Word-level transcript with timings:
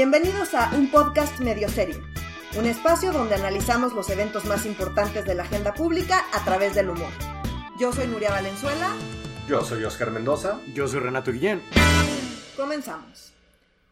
Bienvenidos 0.00 0.54
a 0.54 0.70
un 0.76 0.92
podcast 0.92 1.40
medio 1.40 1.68
serio, 1.68 2.00
un 2.56 2.66
espacio 2.66 3.10
donde 3.10 3.34
analizamos 3.34 3.94
los 3.94 4.08
eventos 4.10 4.44
más 4.44 4.64
importantes 4.64 5.24
de 5.24 5.34
la 5.34 5.42
agenda 5.42 5.74
pública 5.74 6.24
a 6.32 6.44
través 6.44 6.76
del 6.76 6.90
humor. 6.90 7.10
Yo 7.80 7.92
soy 7.92 8.06
Nuria 8.06 8.30
Valenzuela. 8.30 8.94
Yo 9.48 9.64
soy 9.64 9.82
Oscar 9.82 10.12
Mendoza. 10.12 10.60
Yo 10.72 10.86
soy 10.86 11.00
Renato 11.00 11.32
Guillén. 11.32 11.60
Comenzamos. 12.56 13.34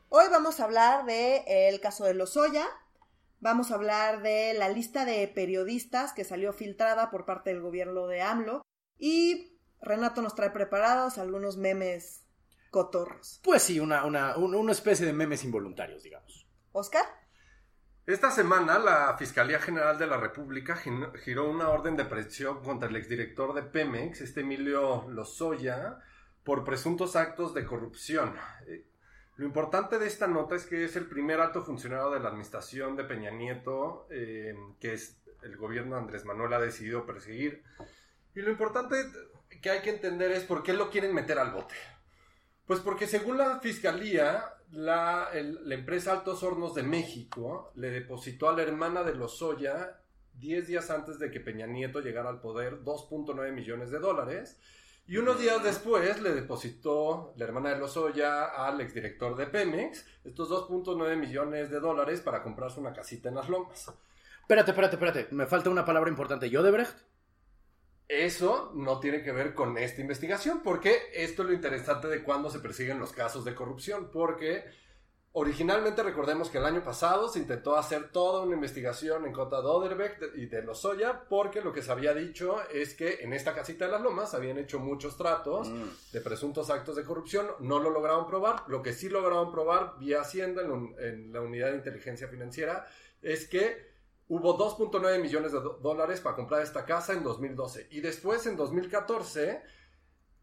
Hoy 0.08 0.26
vamos 0.30 0.60
a 0.60 0.64
hablar 0.66 1.06
del 1.06 1.80
caso 1.80 2.04
de 2.04 2.14
Lozoya, 2.14 2.68
vamos 3.40 3.72
a 3.72 3.74
hablar 3.74 4.22
de 4.22 4.54
la 4.54 4.68
lista 4.68 5.04
de 5.04 5.26
periodistas 5.26 6.12
que 6.12 6.22
salió 6.22 6.52
filtrada 6.52 7.10
por 7.10 7.24
parte 7.24 7.50
del 7.50 7.62
gobierno 7.62 8.06
de 8.06 8.22
AMLO 8.22 8.62
y 8.96 9.58
Renato 9.80 10.22
nos 10.22 10.36
trae 10.36 10.50
preparados 10.50 11.18
algunos 11.18 11.56
memes 11.56 12.25
cotorros. 12.76 13.40
Pues 13.42 13.62
sí, 13.62 13.80
una, 13.80 14.04
una, 14.04 14.36
una 14.36 14.72
especie 14.72 15.06
de 15.06 15.14
memes 15.14 15.42
involuntarios, 15.44 16.02
digamos. 16.02 16.46
¿Oscar? 16.72 17.06
Esta 18.04 18.30
semana 18.30 18.78
la 18.78 19.16
Fiscalía 19.16 19.58
General 19.60 19.98
de 19.98 20.06
la 20.06 20.18
República 20.18 20.76
giró 20.76 21.50
una 21.50 21.70
orden 21.70 21.96
de 21.96 22.04
presión 22.04 22.62
contra 22.62 22.90
el 22.90 22.96
exdirector 22.96 23.54
de 23.54 23.62
Pemex, 23.62 24.20
este 24.20 24.42
Emilio 24.42 25.08
Lozoya, 25.08 26.00
por 26.44 26.64
presuntos 26.64 27.16
actos 27.16 27.54
de 27.54 27.64
corrupción. 27.64 28.34
Eh, 28.66 28.84
lo 29.36 29.46
importante 29.46 29.98
de 29.98 30.06
esta 30.06 30.26
nota 30.26 30.54
es 30.54 30.66
que 30.66 30.84
es 30.84 30.96
el 30.96 31.06
primer 31.06 31.40
alto 31.40 31.62
funcionario 31.62 32.10
de 32.10 32.20
la 32.20 32.28
administración 32.28 32.94
de 32.94 33.04
Peña 33.04 33.30
Nieto 33.30 34.06
eh, 34.10 34.54
que 34.78 34.92
es 34.92 35.16
el 35.42 35.56
gobierno 35.56 35.96
de 35.96 36.02
Andrés 36.02 36.26
Manuel 36.26 36.52
ha 36.52 36.60
decidido 36.60 37.06
perseguir. 37.06 37.64
Y 38.34 38.42
lo 38.42 38.50
importante 38.50 38.96
que 39.62 39.70
hay 39.70 39.80
que 39.80 39.88
entender 39.88 40.30
es 40.32 40.44
por 40.44 40.62
qué 40.62 40.74
lo 40.74 40.90
quieren 40.90 41.14
meter 41.14 41.38
al 41.38 41.52
bote. 41.52 41.74
Pues 42.66 42.80
porque 42.80 43.06
según 43.06 43.38
la 43.38 43.60
fiscalía, 43.60 44.44
la, 44.72 45.30
la 45.32 45.74
empresa 45.74 46.12
Altos 46.12 46.42
Hornos 46.42 46.74
de 46.74 46.82
México 46.82 47.70
le 47.76 47.90
depositó 47.90 48.48
a 48.48 48.56
la 48.56 48.62
hermana 48.62 49.02
de 49.04 49.14
Lozoya 49.14 50.00
10 50.34 50.66
días 50.66 50.90
antes 50.90 51.18
de 51.18 51.30
que 51.30 51.40
Peña 51.40 51.66
Nieto 51.66 52.00
llegara 52.00 52.28
al 52.28 52.40
poder 52.40 52.82
2.9 52.82 53.52
millones 53.52 53.90
de 53.90 53.98
dólares. 53.98 54.58
Y 55.08 55.18
unos 55.18 55.38
días 55.38 55.62
después 55.62 56.20
le 56.20 56.34
depositó 56.34 57.32
la 57.36 57.44
hermana 57.44 57.70
de 57.70 57.78
Lozoya 57.78 58.46
al 58.46 58.80
exdirector 58.80 59.36
de 59.36 59.46
Pemex 59.46 60.04
estos 60.24 60.50
2.9 60.50 61.16
millones 61.16 61.70
de 61.70 61.78
dólares 61.78 62.20
para 62.20 62.42
comprarse 62.42 62.80
una 62.80 62.92
casita 62.92 63.28
en 63.28 63.36
las 63.36 63.48
lomas. 63.48 63.92
Espérate, 64.40 64.72
espérate, 64.72 64.96
espérate. 64.96 65.28
Me 65.30 65.46
falta 65.46 65.70
una 65.70 65.84
palabra 65.84 66.10
importante. 66.10 66.50
¿Yo 66.50 66.64
de 66.64 66.72
Brecht? 66.72 66.98
Eso 68.08 68.70
no 68.74 69.00
tiene 69.00 69.22
que 69.22 69.32
ver 69.32 69.52
con 69.52 69.76
esta 69.78 70.00
investigación, 70.00 70.62
porque 70.62 71.10
esto 71.12 71.42
es 71.42 71.48
lo 71.48 71.54
interesante 71.54 72.06
de 72.06 72.22
cuando 72.22 72.50
se 72.50 72.60
persiguen 72.60 73.00
los 73.00 73.12
casos 73.12 73.44
de 73.44 73.54
corrupción, 73.54 74.10
porque 74.12 74.64
originalmente 75.32 76.04
recordemos 76.04 76.48
que 76.48 76.58
el 76.58 76.66
año 76.66 76.84
pasado 76.84 77.28
se 77.28 77.40
intentó 77.40 77.76
hacer 77.76 78.10
toda 78.12 78.42
una 78.42 78.54
investigación 78.54 79.26
en 79.26 79.32
contra 79.32 79.60
de 79.60 79.66
Oderbeck 79.66 80.36
y 80.36 80.46
de 80.46 80.62
Lozoya, 80.62 81.24
porque 81.28 81.60
lo 81.62 81.72
que 81.72 81.82
se 81.82 81.90
había 81.90 82.14
dicho 82.14 82.58
es 82.72 82.94
que 82.94 83.18
en 83.22 83.32
esta 83.32 83.54
casita 83.54 83.86
de 83.86 83.92
las 83.92 84.00
lomas 84.00 84.34
habían 84.34 84.58
hecho 84.58 84.78
muchos 84.78 85.16
tratos 85.16 85.68
mm. 85.68 86.12
de 86.12 86.20
presuntos 86.20 86.70
actos 86.70 86.94
de 86.94 87.04
corrupción, 87.04 87.48
no 87.58 87.80
lo 87.80 87.90
lograron 87.90 88.28
probar, 88.28 88.62
lo 88.68 88.82
que 88.82 88.92
sí 88.92 89.08
lograron 89.08 89.50
probar 89.50 89.98
vía 89.98 90.20
Hacienda 90.20 90.62
en, 90.62 90.94
en 91.00 91.32
la 91.32 91.40
unidad 91.40 91.72
de 91.72 91.78
inteligencia 91.78 92.28
financiera 92.28 92.86
es 93.20 93.48
que 93.48 93.95
hubo 94.28 94.58
2.9 94.58 95.20
millones 95.20 95.52
de 95.52 95.60
dólares 95.60 96.20
para 96.20 96.36
comprar 96.36 96.62
esta 96.62 96.84
casa 96.84 97.12
en 97.12 97.22
2012. 97.22 97.88
Y 97.90 98.00
después, 98.00 98.46
en 98.46 98.56
2014, 98.56 99.62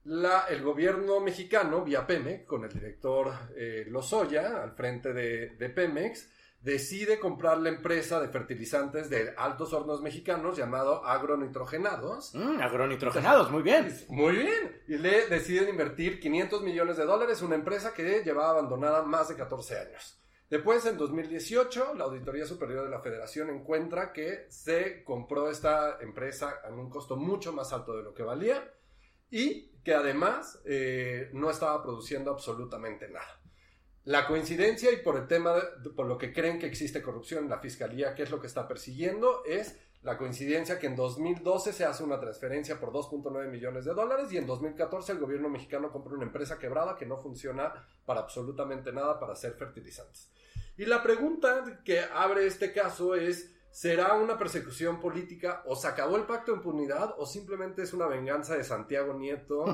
la, 0.05 0.45
el 0.49 0.61
gobierno 0.61 1.19
mexicano, 1.19 1.83
vía 1.83 2.05
Pemex, 2.05 2.45
con 2.45 2.63
el 2.63 2.71
director 2.71 3.33
eh, 3.55 3.85
Lozoya 3.89 4.61
al 4.63 4.71
frente 4.71 5.13
de, 5.13 5.69
Pemex, 5.69 6.29
decide 6.61 7.19
comprar 7.19 7.57
la 7.57 7.69
empresa 7.69 8.21
de 8.21 8.29
fertilizantes 8.29 9.09
de 9.09 9.33
altos 9.37 9.73
hornos 9.73 10.01
mexicanos 10.01 10.57
llamado 10.57 11.05
Agronitrogenados. 11.05 12.33
Mm, 12.35 12.61
agronitrogenados, 12.61 13.51
muy 13.51 13.63
bien. 13.63 13.93
Muy 14.07 14.37
bien. 14.37 14.81
Y 14.87 14.97
le 14.97 15.27
deciden 15.27 15.69
invertir 15.69 16.21
500 16.21 16.61
millones 16.63 16.95
de 16.95 17.05
dólares, 17.05 17.41
una 17.41 17.55
empresa 17.55 17.93
que 17.93 18.23
llevaba 18.23 18.51
abandonada 18.51 19.03
más 19.03 19.27
de 19.27 19.35
14 19.35 19.77
años. 19.77 20.23
Después, 20.49 20.85
en 20.85 20.97
2018, 20.97 21.95
la 21.95 22.03
Auditoría 22.03 22.45
Superior 22.45 22.83
de 22.83 22.89
la 22.89 23.01
Federación 23.01 23.49
encuentra 23.49 24.13
que 24.13 24.45
se 24.49 25.03
compró 25.03 25.49
esta 25.49 25.97
empresa 26.01 26.61
a 26.63 26.69
un 26.69 26.89
costo 26.89 27.15
mucho 27.15 27.53
más 27.53 27.73
alto 27.73 27.95
de 27.97 28.03
lo 28.03 28.13
que 28.13 28.23
valía 28.23 28.71
y 29.31 29.71
que 29.83 29.93
además 29.93 30.61
eh, 30.65 31.29
no 31.33 31.49
estaba 31.49 31.81
produciendo 31.81 32.31
absolutamente 32.31 33.09
nada. 33.09 33.41
La 34.05 34.27
coincidencia 34.27 34.91
y 34.91 34.97
por 34.97 35.17
el 35.17 35.27
tema, 35.27 35.55
por 35.95 36.05
lo 36.05 36.17
que 36.17 36.33
creen 36.33 36.59
que 36.59 36.65
existe 36.65 37.01
corrupción 37.01 37.45
en 37.45 37.49
la 37.49 37.59
fiscalía, 37.59 38.13
que 38.13 38.23
es 38.23 38.29
lo 38.29 38.39
que 38.39 38.47
está 38.47 38.67
persiguiendo, 38.67 39.43
es 39.45 39.79
la 40.03 40.17
coincidencia 40.17 40.77
que 40.77 40.87
en 40.87 40.95
2012 40.95 41.71
se 41.71 41.85
hace 41.85 42.03
una 42.03 42.19
transferencia 42.19 42.79
por 42.79 42.91
2.9 42.91 43.49
millones 43.49 43.85
de 43.85 43.93
dólares 43.93 44.31
y 44.31 44.37
en 44.37 44.45
2014 44.45 45.13
el 45.13 45.19
gobierno 45.19 45.49
mexicano 45.49 45.91
compra 45.91 46.13
una 46.13 46.25
empresa 46.25 46.59
quebrada 46.59 46.97
que 46.97 47.05
no 47.05 47.17
funciona 47.17 47.73
para 48.05 48.19
absolutamente 48.19 48.91
nada 48.91 49.17
para 49.19 49.33
hacer 49.33 49.53
fertilizantes. 49.53 50.29
Y 50.77 50.85
la 50.85 51.01
pregunta 51.01 51.81
que 51.85 52.01
abre 52.01 52.45
este 52.45 52.73
caso 52.73 53.15
es, 53.15 53.55
¿será 53.71 54.15
una 54.15 54.37
persecución 54.37 54.99
política 54.99 55.63
o 55.67 55.75
se 55.75 55.87
acabó 55.87 56.17
el 56.17 56.23
pacto 56.23 56.51
de 56.51 56.57
impunidad 56.57 57.15
o 57.17 57.25
simplemente 57.25 57.83
es 57.83 57.93
una 57.93 58.07
venganza 58.07 58.57
de 58.57 58.65
Santiago 58.65 59.13
Nieto, 59.13 59.65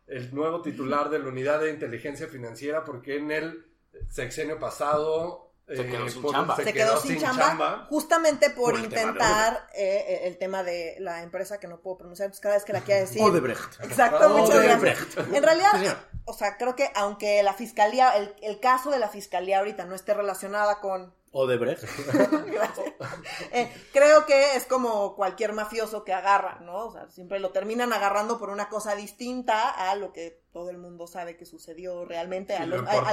el 0.06 0.34
nuevo 0.34 0.60
titular 0.60 1.08
de 1.08 1.20
la 1.20 1.28
unidad 1.28 1.60
de 1.60 1.70
inteligencia 1.70 2.26
financiera, 2.26 2.84
porque 2.84 3.16
en 3.16 3.30
el 3.30 3.66
sexenio 4.10 4.58
pasado 4.58 5.49
se 5.76 5.86
quedó 5.86 6.08
sin 6.08 6.24
chamba. 6.24 6.56
Se, 6.56 6.72
quedó, 6.72 7.00
sin, 7.00 7.18
chamba, 7.18 7.86
justamente 7.88 8.50
por, 8.50 8.78
intentar 8.78 9.68
eh, 9.74 10.04
eh, 10.08 10.20
el, 10.24 10.38
tema 10.38 10.62
de 10.62 10.96
la 10.98 11.22
empresa 11.22 11.58
que 11.60 11.68
no 11.68 11.80
puedo 11.80 11.98
pronunciar, 11.98 12.28
pues 12.28 12.40
cada 12.40 12.54
vez 12.56 12.64
que 12.64 12.72
la 12.72 12.80
quiera 12.80 13.00
decir. 13.00 13.22
Odebrecht. 13.22 13.80
Exacto, 13.84 14.28
muchas 14.30 14.62
gracias. 14.62 14.98
En 15.32 15.42
realidad, 15.42 15.98
o 16.24 16.32
sea, 16.32 16.56
creo 16.56 16.74
que 16.74 16.90
aunque 16.94 17.42
la 17.42 17.54
fiscalía, 17.54 18.16
el, 18.16 18.34
el 18.42 18.60
caso 18.60 18.90
de 18.90 18.98
la 18.98 19.08
fiscalía 19.08 19.58
ahorita 19.58 19.84
no 19.86 19.94
esté 19.94 20.14
relacionada 20.14 20.80
con 20.80 21.14
Odebrecht. 21.32 21.84
eh, 23.52 23.72
creo 23.92 24.26
que 24.26 24.56
es 24.56 24.66
como 24.66 25.14
cualquier 25.14 25.52
mafioso 25.52 26.04
que 26.04 26.12
agarra, 26.12 26.58
¿no? 26.60 26.86
O 26.86 26.92
sea, 26.92 27.08
siempre 27.08 27.38
lo 27.38 27.50
terminan 27.50 27.92
agarrando 27.92 28.38
por 28.38 28.50
una 28.50 28.68
cosa 28.68 28.96
distinta 28.96 29.70
a 29.70 29.94
lo 29.94 30.12
que 30.12 30.42
todo 30.52 30.70
el 30.70 30.78
mundo 30.78 31.06
sabe 31.06 31.36
que 31.36 31.46
sucedió 31.46 32.04
realmente, 32.04 32.56
al 32.56 32.70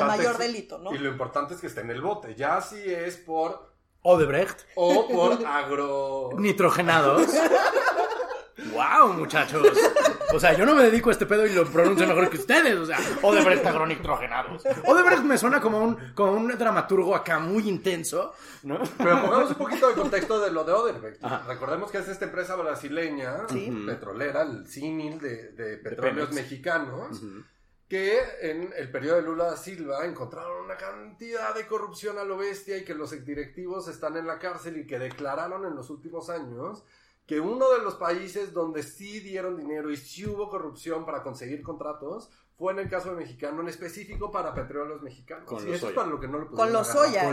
mayor 0.07 0.37
delito, 0.37 0.79
¿no? 0.79 0.93
Y 0.93 0.97
lo 0.97 1.09
importante 1.09 1.53
es 1.53 1.61
que 1.61 1.67
esté 1.67 1.81
en 1.81 1.91
el 1.91 2.01
bote, 2.01 2.33
ya 2.35 2.61
si 2.61 2.77
es 2.77 3.17
por... 3.17 3.75
Odebrecht. 4.01 4.61
O 4.75 5.07
por 5.07 5.45
agro... 5.45 6.29
Nitrogenados. 6.37 7.27
¡Wow, 8.57 9.13
muchachos! 9.13 9.67
O 10.33 10.39
sea, 10.39 10.53
yo 10.53 10.65
no 10.65 10.73
me 10.73 10.83
dedico 10.83 11.09
a 11.09 11.13
este 11.13 11.25
pedo 11.25 11.45
y 11.45 11.53
lo 11.53 11.65
pronuncio 11.65 12.07
mejor 12.07 12.29
que 12.29 12.37
ustedes. 12.37 12.75
O 12.75 12.85
sea, 12.85 12.97
Odebrecht 13.21 13.65
agronitrogenados. 13.65 14.63
Odebrecht 14.85 15.23
me 15.23 15.37
suena 15.37 15.61
como 15.61 15.79
un, 15.79 16.13
como 16.15 16.33
un 16.33 16.47
dramaturgo 16.47 17.15
acá 17.15 17.39
muy 17.39 17.69
intenso, 17.69 18.33
¿no? 18.63 18.79
Pero 18.97 19.21
pongamos 19.21 19.51
un 19.51 19.55
poquito 19.55 19.87
de 19.89 19.93
contexto 19.93 20.39
de 20.39 20.51
lo 20.51 20.63
de 20.63 20.73
Odebrecht. 20.73 21.23
Recordemos 21.47 21.91
que 21.91 21.99
es 21.99 22.07
esta 22.07 22.25
empresa 22.25 22.55
brasileña, 22.55 23.45
petrolera, 23.85 24.41
el 24.41 24.67
símil 24.67 25.19
de, 25.19 25.79
petróleos 25.83 26.31
mexicanos. 26.31 27.21
que 27.87 28.19
en 28.41 28.73
el 28.75 28.91
periodo 28.91 29.15
de 29.15 29.21
Lula 29.21 29.45
da 29.45 29.55
Silva 29.55 30.05
encontraron 30.05 30.65
una 30.65 30.75
cantidad 30.75 31.55
de 31.55 31.65
corrupción 31.67 32.17
a 32.17 32.25
lo 32.25 32.37
bestia 32.37 32.77
y 32.77 32.83
que 32.83 32.93
los 32.93 33.11
directivos 33.23 33.87
están 33.87 34.17
en 34.17 34.27
la 34.27 34.39
cárcel 34.39 34.77
y 34.77 34.85
que 34.85 34.99
declararon 34.99 35.65
en 35.65 35.73
los 35.73 35.89
últimos 35.89 36.29
años 36.29 36.83
que 37.27 37.41
uno 37.41 37.69
de 37.69 37.79
los 37.79 37.95
países 37.95 38.53
donde 38.53 38.81
sí 38.83 39.19
dieron 39.19 39.57
dinero 39.57 39.91
y 39.91 39.97
sí 39.97 40.25
hubo 40.25 40.49
corrupción 40.49 41.05
para 41.05 41.21
conseguir 41.21 41.61
contratos 41.61 42.31
fue 42.57 42.71
en 42.73 42.79
el 42.79 42.89
caso 42.89 43.09
de 43.11 43.17
mexicano, 43.17 43.61
en 43.61 43.67
específico 43.67 44.31
para 44.31 44.53
petróleos 44.53 45.01
mexicanos. 45.03 45.45
Con 45.45 45.67
y 45.67 45.73
eso 45.73 45.89
es 45.89 45.93
para 45.93 46.07
lo 46.07 46.19
que 46.19 46.27
no 46.27 46.39
lo 46.39 46.49
Con 46.49 46.71
los 46.71 46.87
soya. 46.87 47.29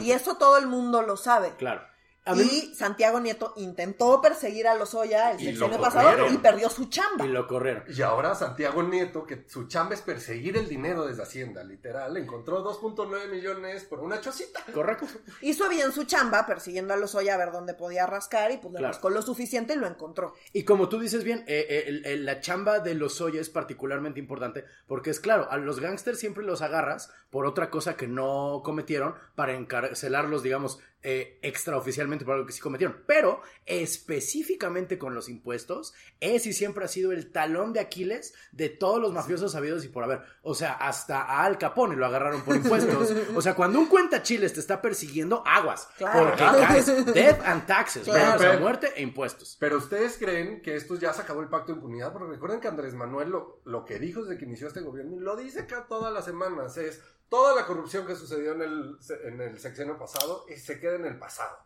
Y 0.00 0.12
eso 0.12 0.36
todo 0.36 0.56
el 0.56 0.68
mundo 0.68 1.02
lo 1.02 1.16
sabe. 1.16 1.54
Claro. 1.56 1.82
Y 2.24 2.72
Santiago 2.74 3.18
Nieto 3.18 3.52
intentó 3.56 4.20
perseguir 4.20 4.68
a 4.68 4.76
Lozoya 4.76 5.32
el 5.32 5.40
sexenio 5.40 5.80
pasado 5.80 6.28
y 6.32 6.38
perdió 6.38 6.70
su 6.70 6.86
chamba. 6.86 7.26
Y 7.26 7.28
lo 7.28 7.48
corrieron. 7.48 7.82
Y 7.88 8.00
ahora 8.02 8.36
Santiago 8.36 8.82
Nieto, 8.84 9.26
que 9.26 9.44
su 9.48 9.66
chamba 9.66 9.94
es 9.94 10.02
perseguir 10.02 10.56
el 10.56 10.68
dinero 10.68 11.04
desde 11.04 11.22
Hacienda, 11.22 11.64
literal, 11.64 12.16
encontró 12.16 12.64
2.9 12.64 13.28
millones 13.28 13.84
por 13.84 14.00
una 14.00 14.20
chocita. 14.20 14.60
Correcto. 14.72 15.06
Hizo 15.40 15.68
bien 15.68 15.90
su 15.90 16.04
chamba 16.04 16.46
persiguiendo 16.46 16.94
a 16.94 16.96
Lozoya 16.96 17.34
a 17.34 17.38
ver 17.38 17.50
dónde 17.50 17.74
podía 17.74 18.06
rascar 18.06 18.52
y 18.52 18.58
pues 18.58 18.72
le 18.72 18.80
rascó 18.80 19.10
lo 19.10 19.22
suficiente 19.22 19.74
y 19.74 19.76
lo 19.76 19.88
encontró. 19.88 20.34
Y 20.52 20.62
como 20.62 20.88
tú 20.88 21.00
dices 21.00 21.24
bien, 21.24 21.44
eh, 21.48 22.02
eh, 22.04 22.16
la 22.18 22.40
chamba 22.40 22.78
de 22.78 22.94
Lozoya 22.94 23.40
es 23.40 23.50
particularmente 23.50 24.20
importante 24.20 24.64
porque 24.86 25.10
es 25.10 25.18
claro, 25.18 25.50
a 25.50 25.56
los 25.56 25.80
gángsters 25.80 26.20
siempre 26.20 26.44
los 26.44 26.62
agarras 26.62 27.10
por 27.30 27.46
otra 27.46 27.70
cosa 27.70 27.96
que 27.96 28.06
no 28.06 28.60
cometieron 28.64 29.14
para 29.34 29.54
encarcelarlos, 29.54 30.42
digamos, 30.42 30.78
eh, 31.04 31.38
extraoficialmente 31.42 32.24
por 32.24 32.34
algo 32.34 32.46
que 32.46 32.52
sí 32.52 32.60
cometieron. 32.60 33.02
Pero 33.06 33.42
específicamente 33.66 34.98
con 34.98 35.14
los 35.14 35.28
impuestos, 35.28 35.94
es 36.20 36.46
y 36.46 36.52
siempre 36.52 36.84
ha 36.84 36.88
sido 36.88 37.12
el 37.12 37.32
talón 37.32 37.72
de 37.72 37.80
Aquiles 37.80 38.34
de 38.52 38.68
todos 38.68 39.00
los 39.00 39.12
mafiosos 39.12 39.52
sabidos 39.52 39.84
y 39.84 39.88
por 39.88 40.04
haber. 40.04 40.22
O 40.42 40.54
sea, 40.54 40.74
hasta 40.74 41.22
a 41.22 41.44
Al 41.44 41.58
Capone 41.58 41.96
lo 41.96 42.06
agarraron 42.06 42.42
por 42.42 42.56
impuestos. 42.56 43.12
O 43.34 43.40
sea, 43.40 43.54
cuando 43.54 43.78
un 43.78 43.86
cuenta 43.86 44.22
chiles 44.22 44.52
te 44.52 44.60
está 44.60 44.80
persiguiendo, 44.80 45.42
aguas. 45.46 45.88
Claro. 45.96 46.28
Porque 46.28 46.44
caes 46.44 46.86
death 47.14 47.40
and 47.44 47.66
taxes. 47.66 48.04
Claro. 48.04 48.36
o 48.36 48.38
sea, 48.38 48.58
muerte 48.58 48.92
e 48.96 49.02
impuestos. 49.02 49.56
Pero 49.58 49.78
ustedes 49.78 50.16
creen 50.18 50.60
que 50.60 50.76
esto 50.76 50.96
ya 50.96 51.12
se 51.12 51.22
acabó 51.22 51.40
el 51.40 51.48
pacto 51.48 51.72
de 51.72 51.78
impunidad, 51.78 52.12
porque 52.12 52.32
recuerden 52.32 52.60
que 52.60 52.68
Andrés 52.68 52.94
Manuel 52.94 53.30
lo, 53.30 53.60
lo 53.64 53.84
que 53.84 53.98
dijo 53.98 54.22
desde 54.22 54.38
que 54.38 54.44
inició 54.44 54.68
este 54.68 54.80
gobierno, 54.80 55.16
y 55.16 55.20
lo 55.20 55.36
dice 55.36 55.60
acá 55.60 55.86
todas 55.88 56.12
las 56.12 56.24
semanas, 56.24 56.76
es 56.76 57.00
toda 57.32 57.56
la 57.56 57.64
corrupción 57.64 58.06
que 58.06 58.14
sucedió 58.14 58.52
en 58.52 58.60
el, 58.60 58.98
en 59.24 59.40
el 59.40 59.58
sexenio 59.58 59.96
pasado 59.98 60.44
y 60.50 60.58
se 60.58 60.78
queda 60.78 60.96
en 60.96 61.06
el 61.06 61.18
pasado. 61.18 61.56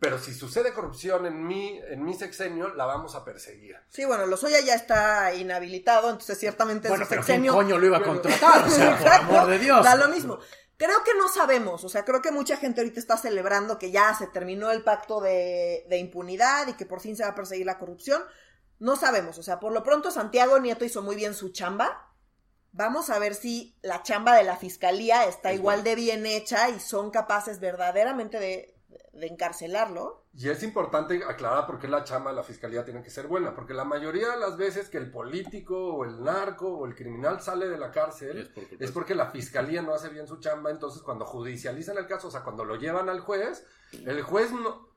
Pero 0.00 0.18
si 0.18 0.34
sucede 0.34 0.74
corrupción 0.74 1.26
en 1.26 1.46
mi, 1.46 1.78
en 1.78 2.04
mi 2.04 2.12
sexenio, 2.12 2.74
la 2.74 2.84
vamos 2.84 3.14
a 3.14 3.24
perseguir. 3.24 3.76
Sí, 3.88 4.04
bueno, 4.04 4.26
Lozoya 4.26 4.58
ya 4.62 4.74
está 4.74 5.32
inhabilitado, 5.32 6.10
entonces 6.10 6.36
ciertamente 6.40 6.88
Bueno, 6.88 7.04
su 7.04 7.08
pero 7.08 7.22
¿quién 7.22 7.36
sexenio... 7.36 7.52
coño 7.52 7.78
lo 7.78 7.86
iba 7.86 7.98
a 7.98 8.02
contratar? 8.04 8.66
O 8.66 8.68
sea, 8.68 8.98
por 8.98 9.08
amor 9.08 9.46
de 9.50 9.60
Dios. 9.60 9.84
Da 9.84 9.94
lo 9.94 10.08
mismo. 10.08 10.40
Creo 10.76 11.04
que 11.04 11.14
no 11.14 11.28
sabemos, 11.28 11.84
o 11.84 11.88
sea, 11.88 12.04
creo 12.04 12.20
que 12.20 12.32
mucha 12.32 12.56
gente 12.56 12.80
ahorita 12.80 12.98
está 12.98 13.16
celebrando 13.16 13.78
que 13.78 13.92
ya 13.92 14.12
se 14.12 14.26
terminó 14.26 14.72
el 14.72 14.82
pacto 14.82 15.20
de, 15.20 15.86
de 15.88 15.98
impunidad 15.98 16.66
y 16.66 16.72
que 16.72 16.84
por 16.84 16.98
fin 17.00 17.16
se 17.16 17.22
va 17.22 17.28
a 17.28 17.34
perseguir 17.36 17.64
la 17.64 17.78
corrupción. 17.78 18.24
No 18.80 18.96
sabemos, 18.96 19.38
o 19.38 19.44
sea, 19.44 19.60
por 19.60 19.72
lo 19.72 19.84
pronto 19.84 20.10
Santiago 20.10 20.58
Nieto 20.58 20.84
hizo 20.84 21.00
muy 21.00 21.14
bien 21.14 21.32
su 21.32 21.50
chamba. 21.50 22.10
Vamos 22.76 23.08
a 23.08 23.18
ver 23.20 23.34
si 23.34 23.76
la 23.82 24.02
chamba 24.02 24.34
de 24.36 24.42
la 24.42 24.56
fiscalía 24.56 25.24
está 25.26 25.50
Es 25.52 25.58
igual 25.58 25.82
bueno. 25.82 25.90
de 25.90 25.94
bien 25.94 26.26
hecha 26.26 26.68
y 26.70 26.80
son 26.80 27.10
capaces 27.10 27.60
verdaderamente 27.60 28.40
de, 28.40 28.74
de 29.12 29.26
encarcelarlo. 29.28 30.24
Y 30.36 30.48
es 30.48 30.62
importante 30.64 31.22
aclarar 31.24 31.66
por 31.66 31.78
qué 31.78 31.86
la 31.86 32.02
chamba 32.02 32.30
de 32.30 32.36
la 32.36 32.42
fiscalía 32.42 32.84
tiene 32.84 33.02
que 33.02 33.10
ser 33.10 33.28
buena, 33.28 33.54
porque 33.54 33.72
la 33.72 33.84
mayoría 33.84 34.30
de 34.30 34.38
las 34.38 34.56
veces 34.56 34.88
que 34.88 34.98
el 34.98 35.10
político 35.10 35.94
o 35.94 36.04
el 36.04 36.24
narco 36.24 36.68
o 36.68 36.86
el 36.86 36.96
criminal 36.96 37.40
sale 37.40 37.68
de 37.68 37.78
la 37.78 37.92
cárcel 37.92 38.38
Es 38.38 38.48
por 38.48 38.64
es 38.82 38.90
porque 38.90 39.14
la 39.14 39.30
fiscalía 39.30 39.80
no 39.82 39.94
hace 39.94 40.08
bien 40.08 40.26
su 40.26 40.40
chamba, 40.40 40.72
entonces 40.72 41.02
cuando 41.02 41.24
judicializan 41.24 41.96
el 41.98 42.08
caso, 42.08 42.28
o 42.28 42.30
sea, 42.32 42.42
cuando 42.42 42.64
lo 42.64 42.74
llevan 42.74 43.08
al 43.08 43.20
juez, 43.20 43.64
el 43.92 44.22
juez 44.22 44.50
no, 44.50 44.88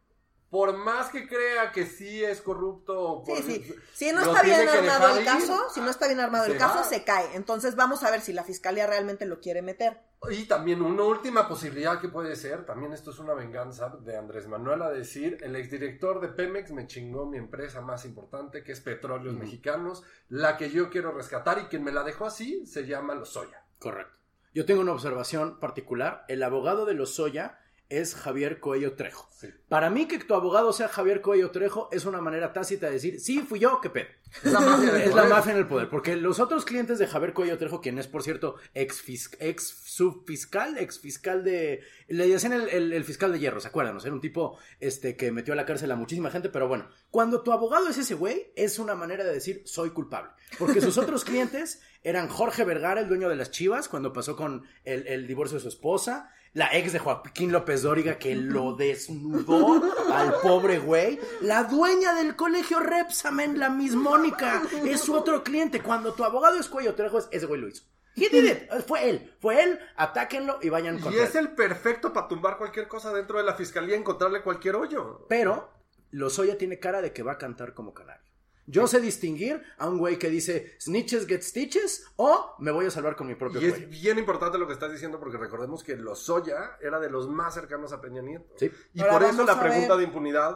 por 0.50 0.78
más 0.78 1.10
que 1.10 1.28
crea 1.28 1.72
que 1.72 1.86
sí 1.86 2.24
es 2.24 2.42
corrupto, 2.42 2.98
o 2.98 3.26
Sí, 3.26 3.44
sí. 3.44 3.76
Si 3.94 4.12
no 4.12 4.22
está 4.22 4.44
bien 4.44 4.68
armado 4.68 5.16
el 5.16 5.20
ir, 5.20 5.26
caso, 5.26 5.70
si 5.74 5.82
no 5.82 5.90
está 5.90 6.08
bien 6.08 6.20
armado 6.20 6.46
el 6.46 6.54
se 6.54 6.58
caso, 6.58 6.76
va. 6.76 6.84
se 6.84 7.04
cae. 7.04 7.36
Entonces 7.36 7.76
vamos 7.76 8.04
a 8.04 8.12
ver 8.12 8.22
si 8.22 8.32
la 8.32 8.44
fiscalía 8.44 8.88
realmente 8.88 9.26
lo 9.26 9.42
quiere 9.42 9.62
meter. 9.62 10.00
Y 10.32 10.46
también 10.46 10.82
una 10.82 11.04
última 11.04 11.48
posibilidad 11.48 12.00
que 12.00 12.10
puede 12.10 12.36
ser, 12.36 12.66
también 12.66 12.94
esto 12.94 13.12
es 13.12 13.20
una 13.20 13.34
venganza 13.34 13.90
de 14.00 14.18
Andrés 14.18 14.48
Manuel 14.48 14.82
a 14.82 14.90
decir, 14.90 15.38
el 15.42 15.56
exdirector 15.56 16.22
de 16.22 16.30
Pemex 16.30 16.72
me 16.72 16.88
chingó 16.88 17.26
mi 17.26 17.38
empresa 17.38 17.82
más 17.82 18.06
importante, 18.06 18.64
que 18.64 18.72
es 18.72 18.80
Petróleos. 18.80 19.36
Mexicanos, 19.36 20.04
la 20.30 20.58
que 20.58 20.72
yo 20.72 20.90
quiero 20.90 21.12
rescatar 21.12 21.60
y 21.60 21.66
quien 21.66 21.84
me 21.84 21.92
la 21.92 22.04
dejó 22.04 22.26
así 22.26 22.66
se 22.66 22.88
llama 22.88 23.14
Lozoya. 23.16 23.64
Correcto. 23.80 24.16
Yo 24.54 24.66
tengo 24.66 24.82
una 24.82 24.94
observación 24.94 25.60
particular. 25.60 26.26
El 26.30 26.42
abogado 26.42 26.86
de 26.86 26.96
Lozoya 26.96 27.60
es 27.90 28.16
Javier 28.16 28.60
Coello 28.60 28.94
Trejo. 28.96 29.28
Sí. 29.32 29.48
Para 29.70 29.90
mí 29.90 30.08
que 30.08 30.18
tu 30.20 30.34
abogado 30.34 30.74
sea 30.74 30.88
Javier 30.88 31.22
Coello 31.22 31.52
Trejo 31.52 31.90
es 31.92 32.06
una 32.06 32.22
manera 32.22 32.52
tácita 32.54 32.88
de 32.88 32.94
decir, 32.94 33.20
sí, 33.20 33.40
fui 33.42 33.60
yo, 33.60 33.80
qué 33.82 33.90
pedo. 33.90 34.08
Es 34.44 34.52
la 34.52 34.60
mafia 34.60 34.92
del 34.92 35.02
Es 35.04 35.08
la 35.10 35.22
poder. 35.22 35.30
mafia 35.30 35.52
en 35.54 35.58
el 35.60 35.68
poder, 35.68 35.90
porque 35.90 36.16
los 36.18 36.40
otros 36.40 36.66
clientes 36.66 37.00
de 37.00 37.08
Javier 37.08 37.34
Coello 37.34 37.58
Trejo, 37.58 37.80
quien 37.80 37.98
es, 37.98 38.08
por 38.08 38.24
cierto, 38.24 38.56
ex, 38.74 39.04
ex 39.40 39.64
subfiscal, 39.86 40.78
ex 40.78 41.00
fiscal 41.00 41.44
de... 41.44 41.82
Le 42.08 42.28
decían 42.28 42.54
el, 42.54 42.70
el- 42.70 42.94
el 42.94 43.04
fiscal 43.04 43.32
de 43.32 43.40
hierro, 43.40 43.60
¿se 43.60 43.68
acuerdan? 43.68 43.98
Era 44.04 44.14
un 44.14 44.22
tipo 44.22 44.58
este, 44.80 45.16
que 45.16 45.32
metió 45.32 45.54
a 45.54 45.58
la 45.58 45.66
cárcel 45.66 45.92
a 45.92 45.96
muchísima 45.96 46.30
gente, 46.32 46.50
pero 46.50 46.68
bueno, 46.68 46.90
cuando 47.12 47.42
tu 47.42 47.52
abogado 47.52 47.88
es 47.90 47.98
ese 47.98 48.16
güey, 48.16 48.52
es 48.56 48.80
una 48.80 48.96
manera 48.96 49.24
de 49.24 49.34
decir, 49.34 49.62
soy 49.66 49.92
culpable. 49.92 50.32
Porque 50.58 50.82
sus 50.82 50.98
otros 50.98 51.24
clientes 51.26 51.82
eran 52.04 52.28
Jorge 52.30 52.64
Vergara, 52.64 53.02
el 53.02 53.08
dueño 53.10 53.30
de 53.30 53.36
las 53.36 53.52
Chivas, 53.52 53.88
cuando 53.90 54.14
pasó 54.14 54.36
con 54.36 54.64
el, 54.84 55.06
el 55.08 55.28
divorcio 55.28 55.56
de 55.58 55.62
su 55.62 55.68
esposa, 55.68 56.32
la 56.58 56.70
ex 56.76 56.92
de 56.92 56.98
Joaquín 56.98 57.52
López 57.52 57.84
Dóriga 57.84 58.18
que 58.18 58.34
lo 58.36 58.74
desnudó 58.74 59.80
al 60.12 60.34
pobre 60.42 60.80
güey, 60.80 61.20
la 61.42 61.64
dueña 61.66 62.14
del 62.16 62.36
colegio 62.36 62.80
Repsamen, 62.80 63.60
la 63.60 63.70
mismónica, 63.70 64.64
es 64.84 65.02
su 65.02 65.14
otro 65.14 65.44
cliente. 65.44 65.82
Cuando 65.84 66.14
tu 66.14 66.24
abogado 66.24 66.58
es 66.60 66.68
cuello 66.68 66.96
trejo, 66.96 67.20
es- 67.20 67.28
ese 67.32 67.46
güey 67.46 67.62
lo 67.62 67.68
hizo. 67.68 67.84
He 68.16 68.30
did 68.30 68.46
it. 68.46 68.84
Fue 68.88 69.08
él, 69.08 69.36
fue 69.40 69.62
él, 69.62 69.80
atáquenlo 69.96 70.58
y 70.64 70.70
vayan 70.70 70.98
Y 70.98 71.02
contra 71.02 71.24
es 71.24 71.36
el 71.36 71.50
perfecto 71.52 72.12
para 72.12 72.28
tumbar 72.28 72.58
cualquier 72.58 72.88
cosa 72.88 73.14
dentro 73.14 73.38
de 73.38 73.44
la 73.44 73.54
fiscalía, 73.54 73.96
encontrarle 73.96 74.42
cualquier 74.42 74.76
hoyo. 74.78 75.28
Pero 75.30 75.70
Lozoya 76.10 76.58
tiene 76.58 76.80
cara 76.80 77.04
de 77.04 77.14
que 77.14 77.22
va 77.22 77.34
a 77.34 77.38
cantar 77.38 77.76
como 77.76 77.94
canario. 77.94 78.26
Yo 78.70 78.86
sé 78.86 79.00
distinguir 79.00 79.64
a 79.78 79.88
un 79.88 79.98
güey 79.98 80.20
que 80.20 80.30
dice 80.30 80.76
snitches 80.80 81.26
get 81.26 81.42
stitches 81.42 82.06
o 82.18 82.54
me 82.60 82.72
voy 82.72 82.86
a 82.86 82.92
salvar 82.92 83.16
con 83.16 83.26
mi 83.26 83.36
propio 83.36 83.62
Y 83.62 83.66
es 83.66 83.90
bien 83.90 84.20
importante 84.20 84.58
lo 84.58 84.68
que 84.68 84.74
estás 84.74 84.92
diciendo 84.92 85.20
porque 85.20 85.38
recordemos 85.38 85.84
que 85.84 85.96
Lozoya 85.96 86.78
era 86.82 87.00
de 87.00 87.10
los 87.10 87.30
más 87.30 87.54
cercanos 87.54 87.94
a 87.94 88.02
Peña 88.02 88.22
Nieto. 88.22 88.54
Sí. 88.58 88.70
Y 88.94 89.00
Ahora 89.02 89.14
por 89.14 89.24
eso 89.24 89.46
la 89.46 89.58
pregunta 89.60 89.96
de 89.96 90.04
impunidad. 90.04 90.56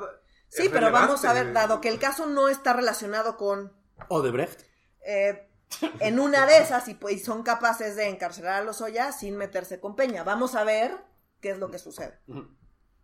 Sí, 0.49 0.67
pero 0.69 0.91
vamos 0.91 1.23
a 1.23 1.31
ver, 1.31 1.53
dado 1.53 1.79
que 1.79 1.87
el 1.87 1.99
caso 1.99 2.25
no 2.27 2.49
está 2.49 2.73
relacionado 2.73 3.37
con 3.37 3.71
Odebrecht. 4.09 4.59
eh, 5.05 5.47
en 6.01 6.19
una 6.19 6.45
de 6.45 6.57
esas 6.57 6.89
y 6.89 6.95
pues 6.95 7.23
son 7.23 7.43
capaces 7.43 7.95
de 7.95 8.09
encarcelar 8.09 8.61
a 8.61 8.65
Lozoya 8.65 9.13
sin 9.13 9.37
meterse 9.37 9.79
con 9.79 9.95
Peña. 9.95 10.25
Vamos 10.25 10.55
a 10.55 10.65
ver 10.65 10.91
qué 11.39 11.51
es 11.51 11.59
lo 11.59 11.71
que 11.71 11.79
sucede. 11.79 12.19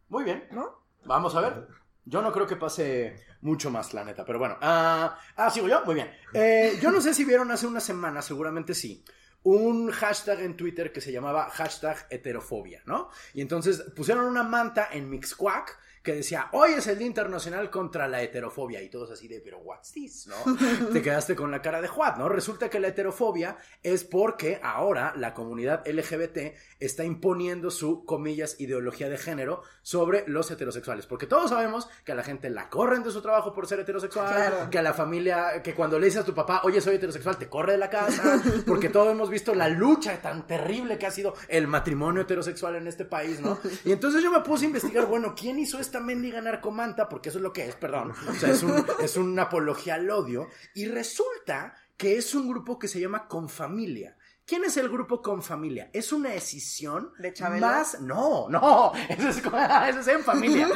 Muy 0.09 0.25
bien. 0.25 0.47
¿no? 0.51 0.85
Vamos 1.05 1.33
a 1.35 1.39
ver. 1.41 1.67
Yo 2.09 2.21
no 2.21 2.31
creo 2.31 2.47
que 2.47 2.55
pase 2.55 3.15
mucho 3.41 3.69
más, 3.69 3.93
la 3.93 4.05
neta, 4.05 4.23
pero 4.23 4.39
bueno. 4.39 4.57
Ah, 4.61 5.19
ah, 5.35 5.49
sigo 5.49 5.67
yo. 5.67 5.83
Muy 5.83 5.95
bien. 5.95 6.09
Eh, 6.33 6.79
yo 6.81 6.89
no 6.89 7.01
sé 7.01 7.13
si 7.13 7.25
vieron 7.25 7.51
hace 7.51 7.67
una 7.67 7.81
semana, 7.81 8.21
seguramente 8.21 8.73
sí, 8.73 9.03
un 9.43 9.91
hashtag 9.91 10.39
en 10.41 10.55
Twitter 10.55 10.93
que 10.93 11.01
se 11.01 11.11
llamaba 11.11 11.49
hashtag 11.49 12.07
heterofobia, 12.09 12.81
¿no? 12.85 13.09
Y 13.33 13.41
entonces 13.41 13.81
pusieron 13.95 14.25
una 14.25 14.43
manta 14.43 14.87
en 14.91 15.09
Mixquack 15.09 15.77
que 16.07 16.15
decía, 16.15 16.47
hoy 16.53 16.71
es 16.71 16.87
el 16.87 16.97
Día 16.97 17.07
Internacional 17.07 17.69
contra 17.69 18.07
la 18.07 18.21
Heterofobia. 18.21 18.81
Y 18.81 18.89
todos 18.89 19.11
así 19.11 19.27
de, 19.27 19.41
pero 19.41 19.59
what's 19.59 19.91
this, 19.91 20.25
¿no? 20.27 20.35
Te 20.93 21.01
quedaste 21.01 21.35
con 21.35 21.51
la 21.51 21.61
cara 21.61 21.81
de 21.81 21.89
Juan, 21.89 22.17
¿no? 22.17 22.29
Resulta 22.29 22.69
que 22.69 22.79
la 22.79 22.87
heterofobia 22.87 23.57
es 23.83 24.05
porque 24.05 24.61
ahora 24.63 25.11
la 25.17 25.33
comunidad 25.33 25.85
LGBT 25.85 26.55
está 26.79 27.03
imponiendo 27.03 27.69
su, 27.71 28.05
comillas, 28.05 28.55
ideología 28.61 29.09
de 29.09 29.17
género 29.17 29.63
sobre 29.81 30.23
los 30.27 30.49
heterosexuales. 30.49 31.05
Porque 31.07 31.27
todos 31.27 31.49
sabemos 31.49 31.89
que 32.05 32.13
a 32.13 32.15
la 32.15 32.23
gente 32.23 32.49
la 32.49 32.69
corren 32.69 33.03
de 33.03 33.11
su 33.11 33.21
trabajo 33.21 33.53
por 33.53 33.67
ser 33.67 33.81
heterosexual, 33.81 34.27
Claro. 34.33 34.69
que 34.69 34.79
a 34.79 34.81
la 34.81 34.93
familia, 34.93 35.61
que 35.61 35.75
cuando 35.75 35.99
le 35.99 36.05
dices 36.05 36.21
a 36.21 36.25
tu 36.25 36.33
papá, 36.33 36.61
oye, 36.63 36.79
soy 36.79 36.95
heterosexual, 36.95 37.37
te 37.37 37.49
corre 37.49 37.73
de 37.73 37.79
la 37.79 37.89
casa, 37.89 38.41
porque 38.65 38.87
todos 38.87 39.11
hemos 39.11 39.29
visto 39.29 39.53
la 39.53 39.67
lucha 39.67 40.21
tan 40.21 40.47
terrible 40.47 40.97
que 40.97 41.05
ha 41.05 41.11
sido 41.11 41.33
el 41.49 41.67
matrimonio 41.67 42.21
heterosexual 42.21 42.77
en 42.77 42.87
este 42.87 43.03
país, 43.03 43.41
¿no? 43.41 43.59
Y 43.83 43.91
entonces 43.91 44.23
yo 44.23 44.31
me 44.31 44.39
puse 44.39 44.63
a 44.63 44.67
investigar, 44.67 45.05
bueno, 45.05 45.33
¿quién 45.37 45.59
hizo 45.59 45.79
esta 45.79 45.96
mendiga 45.99 46.41
narcomanta? 46.41 47.09
Porque 47.09 47.29
eso 47.29 47.37
es 47.39 47.43
lo 47.43 47.53
que 47.53 47.67
es, 47.67 47.75
perdón. 47.75 48.13
O 48.27 48.33
sea, 48.33 48.51
es, 48.51 48.63
un, 48.63 48.85
es 49.01 49.17
una 49.17 49.43
apología 49.43 49.95
al 49.95 50.09
odio. 50.09 50.49
Y 50.73 50.87
resulta 50.87 51.75
que 51.97 52.17
es 52.17 52.33
un 52.35 52.47
grupo 52.47 52.77
que 52.77 52.87
se 52.87 52.99
llama 52.99 53.27
Confamilia. 53.27 54.17
¿Quién 54.45 54.63
es 54.63 54.77
el 54.77 54.87
grupo 54.87 55.21
Confamilia? 55.21 55.89
Es 55.91 56.13
una 56.13 56.29
¿De 56.29 57.33
Chabelo? 57.33 57.65
más... 57.65 57.99
No, 57.99 58.47
no, 58.49 58.93
eso 59.09 59.27
es, 59.27 59.37
eso 59.89 59.99
es 59.99 60.07
en 60.07 60.23
familia. 60.23 60.69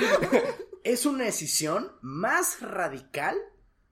es 0.83 1.05
una 1.05 1.23
decisión 1.23 1.91
más 2.01 2.59
radical 2.61 3.37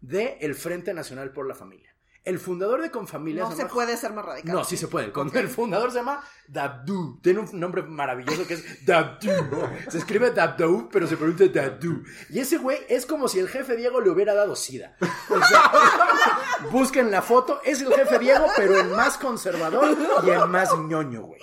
del 0.02 0.56
Frente 0.56 0.94
Nacional 0.94 1.32
por 1.32 1.48
la 1.48 1.56
Familia. 1.56 1.89
El 2.26 2.38
fundador 2.38 2.82
de 2.82 2.92
Confamilia 2.92 3.44
No 3.44 3.52
se 3.52 3.58
llama- 3.60 3.70
puede 3.74 3.98
ser 3.98 4.14
más 4.14 4.26
radical. 4.26 4.54
No, 4.54 4.64
sí 4.64 4.78
se 4.78 4.88
puede. 4.88 5.08
El, 5.08 5.12
con- 5.12 5.36
el 5.36 5.48
fundador 5.48 5.90
se 5.92 5.98
llama 6.00 6.22
Dabdu. 6.48 7.20
Tiene 7.22 7.40
un 7.40 7.60
nombre 7.60 7.82
maravilloso 7.84 8.46
que 8.46 8.56
es 8.56 8.86
Dabdu. 8.86 9.30
Se 9.90 9.98
escribe 9.98 10.32
Dabdu, 10.32 10.90
pero 10.92 11.08
se 11.08 11.18
pronuncia 11.18 11.48
Dabdu. 11.48 12.04
Y 12.30 12.40
ese 12.40 12.58
güey 12.58 12.78
es 12.90 13.06
como 13.06 13.28
si 13.28 13.40
el 13.40 13.48
jefe 13.48 13.76
Diego 13.76 14.02
le 14.02 14.10
hubiera 14.10 14.34
dado 14.34 14.56
sida. 14.56 14.96
O 15.30 15.40
sea, 15.44 15.72
busquen 16.72 17.10
la 17.12 17.22
foto. 17.22 17.62
Es 17.64 17.82
el 17.82 17.94
jefe 17.94 18.20
Diego, 18.20 18.46
pero 18.56 18.80
el 18.80 18.90
más 18.90 19.18
conservador 19.18 19.98
y 20.26 20.30
el 20.30 20.48
más 20.48 20.78
ñoño, 20.78 21.22
güey. 21.24 21.42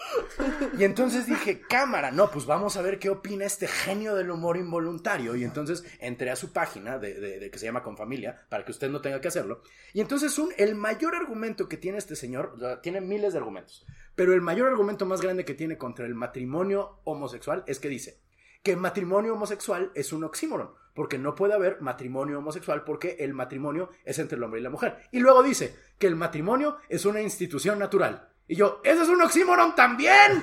Y 0.78 0.84
entonces 0.84 1.26
dije, 1.26 1.60
cámara, 1.60 2.10
no, 2.10 2.30
pues 2.30 2.46
vamos 2.46 2.76
a 2.76 2.82
ver 2.82 2.98
qué 2.98 3.08
opina 3.10 3.44
este 3.44 3.66
genio 3.66 4.14
del 4.14 4.30
humor 4.30 4.56
involuntario. 4.56 5.34
Y 5.36 5.44
entonces 5.44 5.84
entré 6.00 6.30
a 6.30 6.36
su 6.36 6.52
página 6.52 6.98
de, 6.98 7.14
de- 7.14 7.38
de 7.38 7.50
que 7.50 7.58
se 7.58 7.66
llama 7.66 7.82
Confamilia, 7.82 8.46
para 8.48 8.64
que 8.64 8.72
usted 8.72 8.90
no 8.90 9.00
tenga 9.00 9.20
que 9.20 9.28
hacerlo. 9.28 9.62
Y 9.92 10.00
entonces 10.00 10.38
un, 10.38 10.52
el 10.66 10.74
mayor 10.74 11.14
argumento 11.14 11.68
que 11.68 11.76
tiene 11.76 11.98
este 11.98 12.16
señor, 12.16 12.56
tiene 12.82 13.00
miles 13.00 13.32
de 13.32 13.38
argumentos, 13.38 13.86
pero 14.14 14.32
el 14.32 14.40
mayor 14.40 14.68
argumento 14.68 15.06
más 15.06 15.20
grande 15.20 15.44
que 15.44 15.54
tiene 15.54 15.78
contra 15.78 16.06
el 16.06 16.14
matrimonio 16.14 17.00
homosexual 17.04 17.64
es 17.66 17.78
que 17.78 17.88
dice 17.88 18.20
que 18.62 18.74
matrimonio 18.74 19.34
homosexual 19.34 19.92
es 19.94 20.12
un 20.12 20.24
oxímoron, 20.24 20.72
porque 20.92 21.18
no 21.18 21.36
puede 21.36 21.54
haber 21.54 21.80
matrimonio 21.80 22.38
homosexual 22.38 22.82
porque 22.82 23.16
el 23.20 23.32
matrimonio 23.32 23.90
es 24.04 24.18
entre 24.18 24.36
el 24.38 24.42
hombre 24.42 24.58
y 24.58 24.62
la 24.64 24.70
mujer. 24.70 25.04
Y 25.12 25.20
luego 25.20 25.44
dice 25.44 25.76
que 25.98 26.08
el 26.08 26.16
matrimonio 26.16 26.78
es 26.88 27.04
una 27.04 27.20
institución 27.20 27.78
natural. 27.78 28.28
Y 28.48 28.56
yo, 28.56 28.80
¡eso 28.82 29.02
es 29.02 29.08
un 29.08 29.22
oxímoron 29.22 29.74
también! 29.76 30.42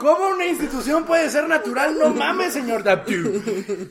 ¿Cómo 0.00 0.28
una 0.28 0.46
institución 0.46 1.04
puede 1.04 1.30
ser 1.30 1.48
natural? 1.48 1.98
No 1.98 2.10
mames, 2.10 2.52
señor 2.52 2.84
Dabdu. 2.84 3.42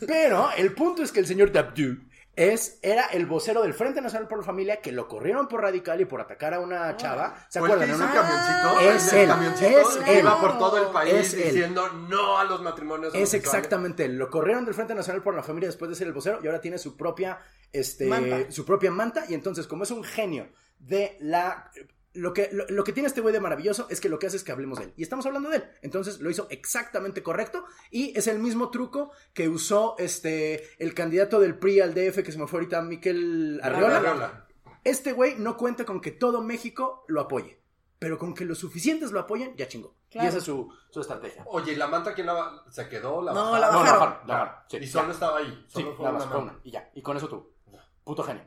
Pero 0.07 0.49
el 0.55 0.73
punto 0.73 1.03
es 1.03 1.11
que 1.11 1.19
el 1.19 1.27
señor 1.27 1.51
Dabdu 1.51 1.97
es, 2.37 2.77
era 2.83 3.07
el 3.07 3.25
vocero 3.25 3.63
del 3.63 3.73
Frente 3.73 3.99
Nacional 3.99 4.27
por 4.27 4.37
la 4.37 4.43
Familia 4.45 4.79
que 4.79 4.91
lo 4.91 5.07
corrieron 5.07 5.47
por 5.47 5.61
radical 5.63 5.99
y 5.99 6.05
por 6.05 6.21
atacar 6.21 6.53
a 6.53 6.59
una 6.59 6.95
chava. 6.95 7.35
¿Se 7.49 7.59
que 7.59 7.65
acuerdan? 7.65 7.89
no? 7.89 8.05
el 8.05 8.11
camioncito. 8.13 8.79
Es 8.79 9.13
el 9.13 9.19
él, 9.19 9.27
camioncito 9.27 9.79
es 9.79 9.87
que 9.97 10.13
él. 10.13 10.19
iba 10.19 10.39
por 10.39 10.57
todo 10.59 10.77
el 10.77 10.87
país 10.93 11.13
Es 11.13 11.33
él. 11.33 11.43
diciendo 11.45 11.89
no 12.07 12.37
a 12.37 12.43
los 12.43 12.61
matrimonios 12.61 13.13
Es 13.15 13.33
exactamente 13.33 14.05
él. 14.05 14.17
Lo 14.17 14.29
corrieron 14.29 14.65
del 14.65 14.75
Frente 14.75 14.93
Nacional 14.93 15.23
por 15.23 15.33
la 15.35 15.41
Familia 15.41 15.67
después 15.67 15.89
de 15.89 15.95
ser 15.95 16.05
el 16.07 16.13
vocero 16.13 16.39
y 16.43 16.45
ahora 16.45 16.61
tiene 16.61 16.77
su 16.77 16.95
propia, 16.95 17.39
este, 17.73 18.05
Manta. 18.05 18.51
su 18.51 18.63
propia 18.65 18.91
manta. 18.91 19.25
Y 19.27 19.33
entonces, 19.33 19.65
como 19.65 19.83
es 19.83 19.89
un 19.91 20.03
genio 20.03 20.47
de 20.77 21.17
la. 21.19 21.71
Lo 22.17 22.33
que, 22.33 22.49
lo, 22.51 22.65
lo 22.67 22.83
que 22.83 22.93
tiene 22.93 23.07
este 23.07 23.21
güey 23.21 23.33
de 23.33 23.39
maravilloso 23.39 23.87
es 23.89 24.01
que 24.01 24.09
lo 24.09 24.19
que 24.19 24.27
hace 24.27 24.37
es 24.37 24.43
que 24.43 24.51
hablemos 24.51 24.79
de 24.79 24.85
él. 24.85 24.93
Y 24.97 25.03
estamos 25.03 25.25
hablando 25.25 25.49
de 25.49 25.57
él. 25.57 25.63
Entonces 25.81 26.19
lo 26.19 26.29
hizo 26.29 26.47
exactamente 26.49 27.23
correcto. 27.23 27.65
Y 27.91 28.17
es 28.17 28.27
el 28.27 28.39
mismo 28.39 28.69
truco 28.71 29.11
que 29.33 29.47
usó 29.49 29.95
este 29.99 30.63
el 30.83 30.93
candidato 30.93 31.39
del 31.39 31.57
PRI 31.57 31.79
al 31.81 31.93
DF, 31.93 32.23
que 32.23 32.31
se 32.31 32.37
me 32.37 32.47
fue 32.47 32.59
ahorita, 32.59 32.81
Miquel 32.81 33.59
Arriola. 33.63 33.97
Arriola. 33.97 34.47
Este 34.83 35.13
güey 35.13 35.35
no 35.37 35.57
cuenta 35.57 35.85
con 35.85 36.01
que 36.01 36.11
todo 36.11 36.41
México 36.41 37.05
lo 37.07 37.21
apoye. 37.21 37.61
Pero 37.99 38.17
con 38.19 38.35
que 38.35 38.45
los 38.45 38.59
suficientes 38.59 39.11
lo 39.11 39.19
apoyen, 39.19 39.55
ya 39.57 39.67
chingó. 39.67 39.95
Claro. 40.11 40.25
Y 40.25 40.29
esa 40.29 40.37
es 40.37 40.43
su, 40.43 40.71
su 40.91 41.01
estrategia. 41.01 41.43
Oye, 41.47 41.73
¿y 41.73 41.75
la 41.75 41.87
manta 41.87 42.13
quién 42.13 42.27
la 42.27 42.33
va- 42.33 42.63
se 42.69 42.87
quedó? 42.87 43.21
¿La 43.23 43.33
No, 43.33 43.51
bajaron? 43.51 43.59
la 43.61 43.67
No, 43.71 43.79
bajaron. 43.79 43.85
la 43.85 43.99
bajaron, 44.05 44.27
la 44.27 44.33
bajaron. 44.35 44.63
Sí, 44.69 44.77
y 44.77 44.87
solo 44.87 45.07
ya. 45.07 45.13
estaba 45.13 45.37
ahí. 45.39 45.65
Sí, 45.67 45.73
Solo 45.81 45.95
fue 45.95 46.05
nada 46.05 46.15
una 46.17 46.25
más 46.25 46.33
fue 46.33 46.41
una. 46.43 46.59
Y 46.63 46.71
ya. 46.71 46.91
Y 46.93 47.01
con 47.01 47.17
eso 47.17 47.27
tú. 47.27 47.53
Puto 48.03 48.23
genio. 48.23 48.43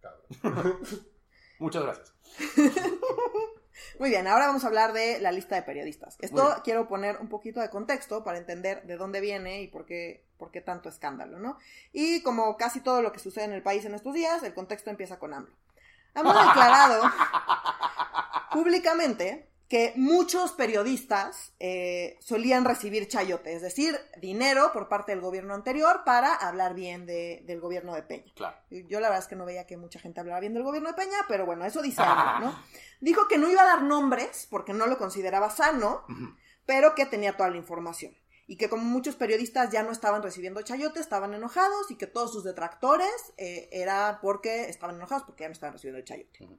Cabrón. 0.00 0.80
Muchas 1.60 1.82
gracias. 1.82 2.13
Muy 3.98 4.10
bien, 4.10 4.26
ahora 4.26 4.46
vamos 4.46 4.64
a 4.64 4.66
hablar 4.66 4.92
de 4.92 5.20
la 5.20 5.30
lista 5.32 5.54
de 5.54 5.62
periodistas. 5.62 6.16
Esto 6.20 6.60
quiero 6.64 6.88
poner 6.88 7.18
un 7.18 7.28
poquito 7.28 7.60
de 7.60 7.70
contexto 7.70 8.24
para 8.24 8.38
entender 8.38 8.82
de 8.84 8.96
dónde 8.96 9.20
viene 9.20 9.62
y 9.62 9.68
por 9.68 9.86
qué, 9.86 10.24
por 10.36 10.50
qué 10.50 10.60
tanto 10.60 10.88
escándalo, 10.88 11.38
¿no? 11.38 11.58
Y 11.92 12.22
como 12.22 12.56
casi 12.56 12.80
todo 12.80 13.02
lo 13.02 13.12
que 13.12 13.18
sucede 13.18 13.44
en 13.44 13.52
el 13.52 13.62
país 13.62 13.84
en 13.84 13.94
estos 13.94 14.14
días, 14.14 14.42
el 14.42 14.54
contexto 14.54 14.90
empieza 14.90 15.18
con 15.18 15.32
AMLO. 15.34 15.54
AMLO 16.14 16.30
ha 16.30 16.46
declarado 16.46 17.02
públicamente 18.52 19.48
que 19.68 19.92
muchos 19.96 20.52
periodistas 20.52 21.52
eh, 21.58 22.18
solían 22.20 22.64
recibir 22.64 23.08
chayote, 23.08 23.54
es 23.54 23.62
decir, 23.62 23.98
dinero 24.20 24.70
por 24.72 24.88
parte 24.88 25.12
del 25.12 25.20
gobierno 25.22 25.54
anterior 25.54 26.02
para 26.04 26.34
hablar 26.34 26.74
bien 26.74 27.06
de- 27.06 27.42
del 27.46 27.60
gobierno 27.60 27.94
de 27.94 28.02
Peña. 28.02 28.32
Claro. 28.36 28.56
Yo 28.70 29.00
la 29.00 29.08
verdad 29.08 29.22
es 29.24 29.28
que 29.28 29.36
no 29.36 29.46
veía 29.46 29.66
que 29.66 29.76
mucha 29.76 29.98
gente 29.98 30.20
hablara 30.20 30.40
bien 30.40 30.52
del 30.54 30.62
gobierno 30.64 30.90
de 30.90 30.94
Peña, 30.94 31.16
pero 31.28 31.46
bueno, 31.46 31.64
eso 31.64 31.80
dice 31.82 32.02
AMLO, 32.02 32.46
¿no? 32.46 32.62
Dijo 33.00 33.26
que 33.26 33.38
no 33.38 33.50
iba 33.50 33.62
a 33.62 33.66
dar 33.66 33.82
nombres 33.82 34.46
porque 34.50 34.72
no 34.74 34.86
lo 34.86 34.98
consideraba 34.98 35.48
sano, 35.50 36.04
Ujú. 36.08 36.34
pero 36.66 36.94
que 36.94 37.06
tenía 37.06 37.36
toda 37.36 37.50
la 37.50 37.56
información. 37.56 38.14
Y 38.46 38.58
que 38.58 38.68
como 38.68 38.84
muchos 38.84 39.16
periodistas 39.16 39.70
ya 39.70 39.82
no 39.82 39.90
estaban 39.90 40.22
recibiendo 40.22 40.60
chayote, 40.60 41.00
estaban 41.00 41.32
enojados 41.32 41.90
y 41.90 41.96
que 41.96 42.06
todos 42.06 42.30
sus 42.30 42.44
detractores 42.44 43.10
eh, 43.38 43.70
era 43.72 44.18
porque 44.20 44.68
estaban 44.68 44.96
enojados 44.96 45.24
porque 45.24 45.44
ya 45.44 45.48
no 45.48 45.54
estaban 45.54 45.72
recibiendo 45.72 45.98
el 46.00 46.04
chayote. 46.04 46.44
Ujú. 46.44 46.58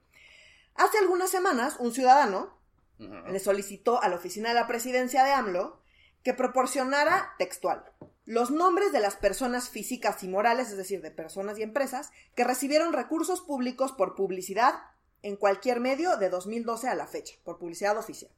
Hace 0.73 0.97
algunas 0.97 1.29
semanas, 1.29 1.75
un 1.79 1.93
ciudadano 1.93 2.57
Le 2.97 3.39
solicitó 3.39 4.01
a 4.01 4.09
la 4.09 4.15
oficina 4.15 4.49
de 4.49 4.55
la 4.55 4.67
presidencia 4.67 5.23
de 5.23 5.31
AMLO 5.31 5.81
que 6.23 6.33
proporcionara 6.33 7.33
textual 7.37 7.91
los 8.25 8.49
nombres 8.49 8.91
de 8.91 8.99
las 8.99 9.15
personas 9.15 9.69
físicas 9.69 10.23
y 10.23 10.27
morales, 10.27 10.71
es 10.71 10.77
decir, 10.77 11.01
de 11.01 11.11
personas 11.11 11.59
y 11.59 11.63
empresas, 11.63 12.11
que 12.35 12.43
recibieron 12.43 12.91
recursos 12.91 13.41
públicos 13.41 13.91
por 13.91 14.15
publicidad 14.15 14.73
en 15.21 15.35
cualquier 15.35 15.79
medio 15.79 16.17
de 16.17 16.29
2012 16.29 16.87
a 16.87 16.95
la 16.95 17.07
fecha, 17.07 17.35
por 17.43 17.59
publicidad 17.59 17.97
oficial. 17.97 18.31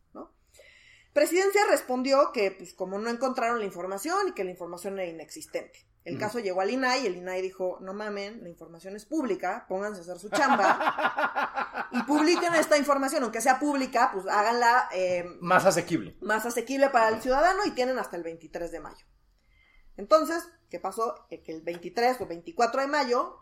Presidencia 1.14 1.62
respondió 1.70 2.32
que, 2.32 2.52
pues, 2.52 2.74
como 2.74 3.00
no 3.00 3.10
encontraron 3.10 3.60
la 3.60 3.66
información 3.66 4.28
y 4.28 4.34
que 4.34 4.44
la 4.44 4.52
información 4.52 5.00
era 5.00 5.10
inexistente. 5.10 5.88
El 6.08 6.18
caso 6.18 6.40
llegó 6.40 6.62
al 6.62 6.70
INAI 6.72 7.04
y 7.04 7.08
el 7.08 7.18
INAI 7.18 7.42
dijo, 7.42 7.80
no 7.82 7.94
mamen, 7.94 8.42
la 8.42 8.48
información 8.50 8.96
es 8.96 9.06
pública, 9.06 9.66
pónganse 9.68 10.00
a 10.00 10.04
hacer 10.04 10.20
su 10.20 10.30
chamba 10.30 11.90
y 11.92 12.02
publiquen 12.04 12.56
esta 12.56 12.78
información, 12.78 13.24
aunque 13.24 13.42
sea 13.42 13.60
pública, 13.60 14.12
pues 14.14 14.26
háganla 14.28 14.88
eh, 14.94 15.26
Más 15.42 15.66
asequible. 15.66 16.16
más 16.22 16.46
asequible 16.46 16.90
para 16.92 17.10
el 17.10 17.22
ciudadano 17.22 17.60
y 17.66 17.72
tienen 17.72 18.00
hasta 18.00 18.16
el 18.16 18.24
23 18.24 18.72
de 18.72 18.80
mayo. 18.80 19.06
Entonces, 19.98 20.48
¿qué 20.70 20.80
pasó? 20.80 21.26
Eh, 21.30 21.44
Que 21.44 21.52
el 21.52 21.62
23 21.62 22.22
o 22.22 22.26
24 22.26 22.82
de 22.82 22.88
mayo, 22.88 23.40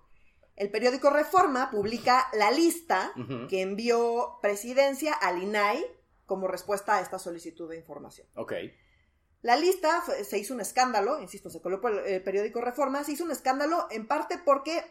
el 0.55 0.72
periódico 0.72 1.10
Reforma 1.12 1.69
publica 1.69 2.27
la 2.34 2.50
lista 2.50 3.13
que 3.50 3.62
envió 3.62 4.39
Presidencia 4.41 5.13
al 5.13 5.43
INAI 5.43 5.86
como 6.25 6.48
respuesta 6.48 6.95
a 6.95 7.01
esta 7.01 7.19
solicitud 7.19 7.69
de 7.69 7.77
información. 7.77 8.25
Ok. 8.36 8.53
La 9.46 9.56
lista 9.58 10.02
fue- 10.02 10.24
se 10.24 10.38
hizo 10.40 10.54
un 10.56 10.62
escándalo, 10.62 11.20
insisto, 11.22 11.50
se 11.52 11.62
colocó 11.62 11.90
el, 11.90 12.00
el 12.00 12.24
periódico 12.24 12.62
Reforma, 12.62 13.04
se 13.04 13.12
hizo 13.12 13.24
un 13.25 13.32
escándalo 13.32 13.86
en 13.92 14.08
parte 14.08 14.40
porque, 14.44 14.84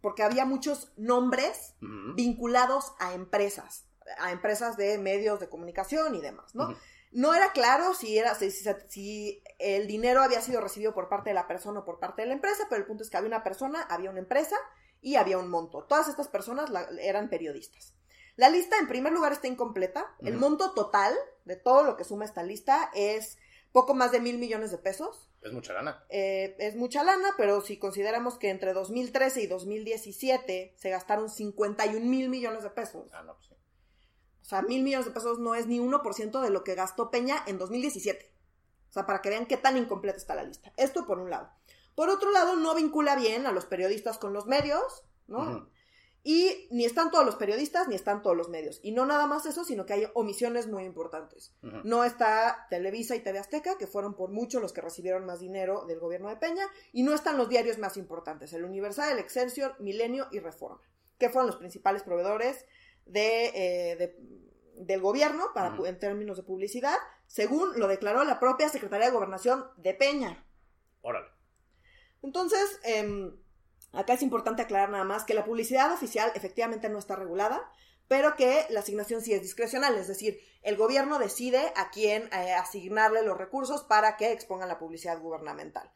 porque 0.00 0.22
había 0.24 0.44
muchos 0.44 0.92
nombres 0.96 1.74
vinculados 2.16 2.92
a 2.98 3.14
empresas, 3.14 3.84
a 4.18 4.32
empresas 4.32 4.76
de 4.76 4.98
medios 4.98 5.38
de 5.38 5.48
comunicación 5.48 6.14
y 6.16 6.20
demás, 6.20 6.54
¿no? 6.54 6.68
No 7.12 7.34
era 7.34 7.52
claro 7.52 7.92
si, 7.94 8.18
era, 8.18 8.34
si, 8.34 8.50
si- 8.50 9.42
el 9.58 9.86
dinero 9.86 10.22
había 10.22 10.40
sido 10.40 10.60
recibido 10.60 10.94
por 10.94 11.08
parte 11.08 11.30
de 11.30 11.34
la 11.34 11.46
persona 11.46 11.80
o 11.80 11.84
por 11.84 11.98
parte 12.00 12.22
de 12.22 12.28
la 12.28 12.34
empresa, 12.34 12.64
pero 12.70 12.80
el 12.80 12.86
punto 12.86 13.04
es 13.04 13.10
que 13.10 13.18
había 13.18 13.28
una 13.28 13.44
persona, 13.44 13.82
había 13.82 14.08
una 14.10 14.18
empresa 14.20 14.56
y 15.02 15.16
había 15.16 15.36
un 15.38 15.50
monto. 15.50 15.84
Todas 15.84 16.08
estas 16.08 16.28
personas 16.28 16.70
la- 16.70 16.88
eran 17.00 17.28
periodistas. 17.28 17.94
La 18.36 18.48
lista, 18.48 18.78
en 18.78 18.88
primer 18.88 19.12
lugar, 19.12 19.32
está 19.32 19.46
incompleta. 19.46 20.06
El 20.20 20.38
monto 20.38 20.72
total 20.72 21.14
de 21.44 21.56
todo 21.56 21.82
lo 21.82 21.96
que 21.96 22.04
suma 22.04 22.24
esta 22.24 22.42
lista 22.42 22.90
es 22.94 23.38
poco 23.72 23.94
más 23.94 24.12
de 24.12 24.20
mil 24.20 24.38
millones 24.38 24.70
de 24.70 24.78
pesos. 24.78 25.28
Es 25.40 25.52
mucha 25.52 25.72
lana. 25.72 26.04
Eh, 26.08 26.54
es 26.58 26.76
mucha 26.76 27.02
lana, 27.02 27.30
pero 27.36 27.60
si 27.62 27.78
consideramos 27.78 28.38
que 28.38 28.50
entre 28.50 28.72
2013 28.74 29.42
y 29.42 29.46
2017 29.46 30.74
se 30.76 30.90
gastaron 30.90 31.28
51 31.30 32.04
mil 32.06 32.28
millones 32.28 32.62
de 32.62 32.70
pesos, 32.70 33.10
Ah, 33.12 33.22
no, 33.22 33.34
pues 33.34 33.46
sí. 33.48 33.54
o 33.54 34.44
sea, 34.44 34.62
mil 34.62 34.82
millones 34.82 35.06
de 35.06 35.12
pesos 35.12 35.38
no 35.38 35.54
es 35.54 35.66
ni 35.66 35.78
1% 35.80 36.40
de 36.40 36.50
lo 36.50 36.62
que 36.64 36.74
gastó 36.74 37.10
Peña 37.10 37.42
en 37.46 37.58
2017. 37.58 38.30
O 38.90 38.92
sea, 38.92 39.06
para 39.06 39.22
que 39.22 39.30
vean 39.30 39.46
qué 39.46 39.56
tan 39.56 39.76
incompleta 39.78 40.18
está 40.18 40.34
la 40.34 40.44
lista. 40.44 40.72
Esto 40.76 41.06
por 41.06 41.18
un 41.18 41.30
lado. 41.30 41.50
Por 41.94 42.08
otro 42.10 42.30
lado, 42.30 42.56
no 42.56 42.74
vincula 42.74 43.16
bien 43.16 43.46
a 43.46 43.52
los 43.52 43.64
periodistas 43.64 44.18
con 44.18 44.32
los 44.32 44.46
medios, 44.46 45.04
¿no? 45.26 45.68
Y 46.24 46.68
ni 46.70 46.84
están 46.84 47.10
todos 47.10 47.26
los 47.26 47.34
periodistas, 47.34 47.88
ni 47.88 47.96
están 47.96 48.22
todos 48.22 48.36
los 48.36 48.48
medios. 48.48 48.78
Y 48.84 48.92
no 48.92 49.06
nada 49.06 49.26
más 49.26 49.44
eso, 49.44 49.64
sino 49.64 49.84
que 49.86 49.94
hay 49.94 50.06
omisiones 50.14 50.68
muy 50.68 50.84
importantes. 50.84 51.52
No 51.84 52.04
está 52.04 52.66
Televisa 52.70 53.16
y 53.16 53.20
TV 53.20 53.40
Azteca, 53.40 53.76
que 53.76 53.88
fueron 53.88 54.14
por 54.14 54.30
mucho 54.30 54.60
los 54.60 54.72
que 54.72 54.80
recibieron 54.80 55.26
más 55.26 55.40
dinero 55.40 55.84
del 55.86 55.98
gobierno 55.98 56.28
de 56.28 56.36
Peña, 56.36 56.64
y 56.92 57.02
no 57.02 57.12
están 57.12 57.36
los 57.38 57.48
diarios 57.48 57.78
más 57.78 57.96
importantes, 57.96 58.52
el 58.52 58.62
Universal, 58.64 59.10
el 59.10 59.18
Excelsior, 59.18 59.74
Milenio 59.80 60.28
y 60.30 60.38
Reforma, 60.38 60.80
que 61.18 61.28
fueron 61.28 61.48
los 61.48 61.56
principales 61.56 62.04
proveedores 62.04 62.66
de, 63.04 63.46
eh, 63.46 63.96
de- 63.96 64.16
del 64.76 65.00
gobierno 65.00 65.48
para, 65.54 65.76
en 65.88 65.98
términos 65.98 66.36
de 66.36 66.44
publicidad, 66.44 66.96
según 67.26 67.78
lo 67.80 67.88
declaró 67.88 68.22
la 68.22 68.38
propia 68.38 68.68
Secretaría 68.68 69.06
de 69.08 69.12
Gobernación 69.12 69.64
de 69.76 69.94
Peña. 69.94 70.46
Órale. 71.00 71.26
Entonces, 72.22 72.78
em, 72.84 73.36
acá 73.92 74.14
es 74.14 74.22
importante 74.22 74.62
aclarar 74.62 74.90
nada 74.90 75.04
más 75.04 75.24
que 75.24 75.34
la 75.34 75.44
publicidad 75.44 75.92
oficial 75.92 76.32
efectivamente 76.34 76.88
no 76.88 76.98
está 76.98 77.16
regulada, 77.16 77.62
pero 78.08 78.36
que 78.36 78.66
la 78.70 78.80
asignación 78.80 79.20
sí 79.22 79.32
es 79.32 79.42
discrecional, 79.42 79.96
es 79.96 80.08
decir, 80.08 80.38
el 80.62 80.76
gobierno 80.76 81.18
decide 81.18 81.72
a 81.76 81.90
quién 81.90 82.28
eh, 82.32 82.52
asignarle 82.52 83.22
los 83.22 83.38
recursos 83.38 83.82
para 83.84 84.16
que 84.16 84.32
expongan 84.32 84.68
la 84.68 84.78
publicidad 84.78 85.18
gubernamental. 85.20 85.90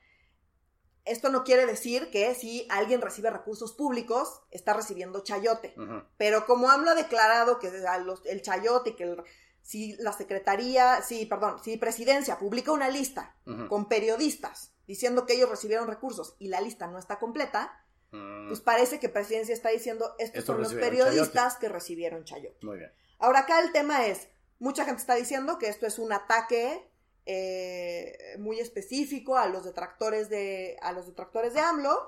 Esto 1.04 1.28
no 1.28 1.44
quiere 1.44 1.66
decir 1.66 2.10
que 2.10 2.34
si 2.34 2.66
alguien 2.68 3.00
recibe 3.00 3.30
recursos 3.30 3.72
públicos, 3.72 4.42
está 4.50 4.72
recibiendo 4.72 5.22
chayote. 5.22 5.74
Pero 6.16 6.46
como 6.46 6.68
AMLO 6.68 6.90
ha 6.90 6.94
declarado 6.96 7.60
que 7.60 7.68
el 7.68 8.42
chayote, 8.42 8.96
que 8.96 9.04
el- 9.04 9.22
si 9.62 9.94
la 9.98 10.12
secretaría, 10.12 11.02
sí, 11.02 11.26
perdón, 11.26 11.62
si 11.62 11.76
presidencia 11.76 12.38
publica 12.38 12.72
una 12.72 12.88
lista 12.88 13.36
con 13.68 13.88
periodistas 13.88 14.72
diciendo 14.86 15.26
que 15.26 15.34
ellos 15.34 15.50
recibieron 15.50 15.86
recursos 15.88 16.34
y 16.38 16.48
la 16.48 16.60
lista 16.60 16.86
no 16.88 16.98
está 16.98 17.18
completa, 17.18 17.84
Mm, 18.16 18.48
pues 18.48 18.60
parece 18.60 18.98
que 18.98 19.08
presidencia 19.08 19.54
está 19.54 19.70
diciendo 19.70 20.14
estos 20.18 20.38
Estos 20.38 20.44
son 20.44 20.62
los 20.62 20.74
periodistas 20.74 21.56
que 21.56 21.68
recibieron 21.68 22.24
chayote. 22.24 22.64
Muy 22.64 22.78
bien. 22.78 22.92
Ahora 23.18 23.40
acá 23.40 23.60
el 23.60 23.72
tema 23.72 24.06
es, 24.06 24.28
mucha 24.58 24.84
gente 24.84 25.00
está 25.00 25.14
diciendo 25.14 25.58
que 25.58 25.68
esto 25.68 25.86
es 25.86 25.98
un 25.98 26.12
ataque 26.12 26.88
eh, 27.26 28.36
muy 28.38 28.60
específico 28.60 29.36
a 29.36 29.48
los 29.48 29.64
detractores 29.64 30.28
de 30.28 30.76
a 30.80 30.92
los 30.92 31.06
detractores 31.06 31.54
de 31.54 31.60
AMLO. 31.60 31.98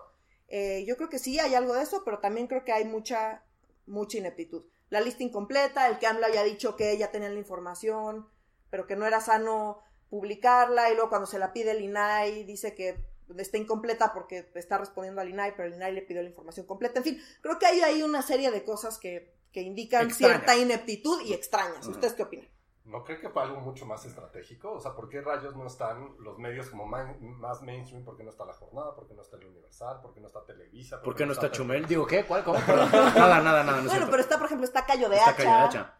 Eh, 0.48 0.84
yo 0.86 0.96
creo 0.96 1.08
que 1.08 1.18
sí 1.18 1.38
hay 1.38 1.54
algo 1.54 1.74
de 1.74 1.82
eso, 1.82 2.02
pero 2.04 2.20
también 2.20 2.46
creo 2.46 2.64
que 2.64 2.72
hay 2.72 2.84
mucha 2.84 3.44
mucha 3.86 4.18
ineptitud. 4.18 4.64
La 4.90 5.00
lista 5.00 5.22
incompleta, 5.22 5.88
el 5.88 5.98
que 5.98 6.06
AMLO 6.06 6.26
haya 6.26 6.42
dicho 6.44 6.76
que 6.76 6.96
ya 6.96 7.10
tenían 7.10 7.34
la 7.34 7.40
información, 7.40 8.28
pero 8.70 8.86
que 8.86 8.96
no 8.96 9.06
era 9.06 9.20
sano 9.20 9.82
publicarla 10.08 10.90
y 10.90 10.94
luego 10.94 11.10
cuando 11.10 11.26
se 11.26 11.38
la 11.38 11.52
pide 11.52 11.72
el 11.72 11.82
INAI 11.82 12.44
dice 12.44 12.74
que 12.74 13.04
está 13.36 13.58
incompleta 13.58 14.12
porque 14.12 14.50
está 14.54 14.78
respondiendo 14.78 15.20
al 15.20 15.28
INAI, 15.28 15.52
pero 15.56 15.68
el 15.68 15.74
INAI 15.74 15.92
le 15.94 16.02
pidió 16.02 16.22
la 16.22 16.28
información 16.28 16.66
completa. 16.66 16.98
En 16.98 17.04
fin, 17.04 17.22
creo 17.42 17.58
que 17.58 17.66
hay 17.66 17.80
ahí 17.80 18.02
una 18.02 18.22
serie 18.22 18.50
de 18.50 18.64
cosas 18.64 18.98
que, 18.98 19.34
que 19.52 19.60
indican 19.62 20.06
Extrañas. 20.08 20.36
cierta 20.44 20.56
ineptitud 20.56 21.20
y 21.22 21.32
extrañas. 21.34 21.86
¿Ustedes 21.86 22.14
qué 22.14 22.22
opinan? 22.22 22.48
¿No 22.84 23.04
cree 23.04 23.20
que 23.20 23.28
fue 23.28 23.42
algo 23.42 23.60
mucho 23.60 23.84
más 23.84 24.06
estratégico? 24.06 24.72
O 24.72 24.80
sea, 24.80 24.94
¿por 24.94 25.10
qué 25.10 25.20
rayos 25.20 25.54
no 25.54 25.66
están 25.66 26.14
los 26.20 26.38
medios 26.38 26.70
como 26.70 26.86
man- 26.86 27.18
más 27.20 27.60
mainstream? 27.60 28.02
¿Por 28.02 28.16
qué 28.16 28.24
no 28.24 28.30
está 28.30 28.46
La 28.46 28.54
Jornada? 28.54 28.94
¿Por 28.94 29.06
qué 29.06 29.12
no 29.12 29.20
está 29.20 29.36
El 29.36 29.44
Universal? 29.44 30.00
¿Por 30.00 30.14
qué 30.14 30.20
no 30.22 30.26
está 30.28 30.42
Televisa? 30.46 31.02
¿Por 31.02 31.14
qué 31.14 31.26
no 31.26 31.32
está 31.34 31.50
Chumel? 31.50 31.84
Digo, 31.86 32.06
¿qué? 32.06 32.24
¿Cuál? 32.24 32.44
¿Cómo? 32.44 32.58
Nada, 32.66 33.40
nada, 33.42 33.62
nada. 33.62 33.82
No 33.82 33.90
Bueno, 33.90 34.06
pero 34.10 34.22
está, 34.22 34.38
por 34.38 34.46
ejemplo, 34.46 34.66
está 34.66 34.86
Cayo 34.86 35.10
de 35.10 35.16
Está 35.16 35.30
Hacha. 35.30 35.36
Calle 35.36 35.48
de 35.50 35.54
Hacha. 35.56 35.94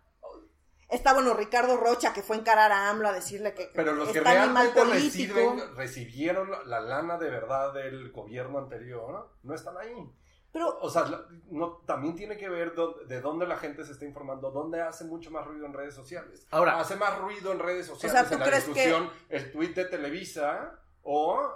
Está, 0.88 1.12
bueno, 1.12 1.34
Ricardo 1.34 1.76
Rocha, 1.76 2.12
que 2.14 2.22
fue 2.22 2.36
a 2.36 2.38
encarar 2.38 2.72
a 2.72 2.88
AMLO 2.88 3.08
a 3.08 3.12
decirle 3.12 3.52
que 3.54 3.70
Pero 3.74 3.92
los 3.92 4.08
que 4.08 4.20
realmente 4.20 4.80
político. 4.80 5.34
reciben, 5.34 5.76
recibieron 5.76 6.50
la- 6.50 6.62
la 6.64 6.80
lana 6.80 7.18
de 7.18 7.28
verdad 7.30 7.74
del 7.74 8.10
gobierno 8.10 8.58
anterior, 8.58 9.30
no 9.42 9.54
están 9.54 9.76
ahí. 9.76 10.10
Pero 10.50 10.78
O 10.80 10.88
sea, 10.88 11.04
no, 11.50 11.82
también 11.86 12.16
tiene 12.16 12.38
que 12.38 12.48
ver 12.48 12.72
de 13.06 13.20
dónde 13.20 13.46
la 13.46 13.58
gente 13.58 13.84
se 13.84 13.92
está 13.92 14.06
informando, 14.06 14.50
dónde 14.50 14.80
hace 14.80 15.04
mucho 15.04 15.30
más 15.30 15.46
ruido 15.46 15.66
en 15.66 15.74
redes 15.74 15.94
sociales. 15.94 16.46
Ahora- 16.50 16.80
hace 16.80 16.96
más 16.96 17.18
ruido 17.18 17.52
en 17.52 17.58
redes 17.58 17.86
sociales 17.86 18.18
sea, 18.18 18.26
¿tú 18.26 18.34
en 18.34 18.40
la 18.40 18.46
crees 18.46 18.64
que- 18.64 18.70
discusión 18.72 19.10
el 19.28 19.52
tweet 19.52 19.74
de 19.74 19.84
Televisa 19.84 20.80
o 21.02 21.52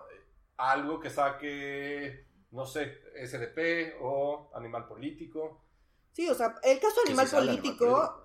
algo 0.58 1.00
que 1.00 1.08
saque, 1.08 2.26
no 2.50 2.66
sé, 2.66 3.00
SDP 3.16 3.96
o 4.02 4.50
Animal 4.54 4.86
Político. 4.86 5.64
Sí, 6.12 6.28
o 6.28 6.34
sea, 6.34 6.54
el 6.62 6.78
caso 6.78 7.00
animal 7.06 7.26
político 7.28 8.22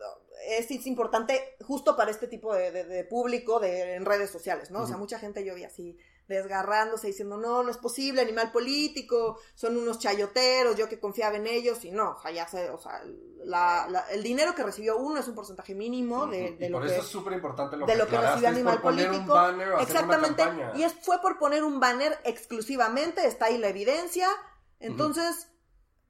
es, 0.47 0.71
es 0.71 0.87
importante 0.87 1.55
justo 1.65 1.95
para 1.97 2.09
este 2.11 2.27
tipo 2.27 2.53
de, 2.55 2.71
de- 2.71 2.83
de 2.85 3.03
público 3.03 3.59
de, 3.59 3.95
en 3.95 4.05
redes 4.05 4.29
sociales, 4.31 4.71
¿no? 4.71 4.83
O 4.83 4.87
sea, 4.87 4.97
mucha 4.97 5.19
gente 5.19 5.43
yo 5.45 5.53
vi 5.55 5.63
así 5.65 5.97
desgarrándose 6.27 7.07
diciendo, 7.07 7.37
no, 7.37 7.63
no 7.63 7.71
es 7.71 7.77
posible, 7.77 8.21
animal 8.21 8.51
político, 8.51 9.39
son 9.55 9.77
unos 9.77 9.97
chayoteros, 9.99 10.75
yo 10.75 10.89
que 10.89 10.99
confiaba 10.99 11.37
en 11.37 11.47
ellos, 11.47 11.85
y 11.85 11.91
no, 11.91 12.11
o 12.17 12.21
sea, 12.21 12.31
ya 12.31 12.45
sé, 12.47 12.69
o 12.69 12.77
sea, 12.77 13.01
la- 13.45 13.87
la- 13.89 14.05
el 14.11 14.23
dinero 14.23 14.53
que 14.53 14.63
recibió 14.63 14.97
uno 14.97 15.19
es 15.21 15.27
un 15.29 15.35
porcentaje 15.35 15.73
mínimo 15.73 16.27
de, 16.27 16.51
de 16.57 16.65
y 16.65 16.69
lo 16.69 16.79
por 16.79 16.87
que... 16.87 16.93
eso 16.93 17.01
es 17.01 17.07
súper 17.07 17.33
importante 17.33 17.77
lo 17.77 17.85
de 17.85 17.93
que 17.93 17.97
lo 17.99 18.07
que 18.07 18.15
aclaraste, 18.17 18.41
recibió 18.41 18.69
Animal 18.71 18.81
Político. 18.81 19.33
banner 19.33 19.67
Exactamente. 19.79 20.43
Y 20.75 20.83
es, 20.83 20.93
fue 21.01 21.21
por 21.21 21.39
poner 21.39 21.63
un 21.63 21.79
banner 21.79 22.17
exclusivamente, 22.25 23.25
está 23.25 23.45
ahí 23.45 23.57
la 23.57 23.69
evidencia. 23.69 24.27
Entonces, 24.79 25.47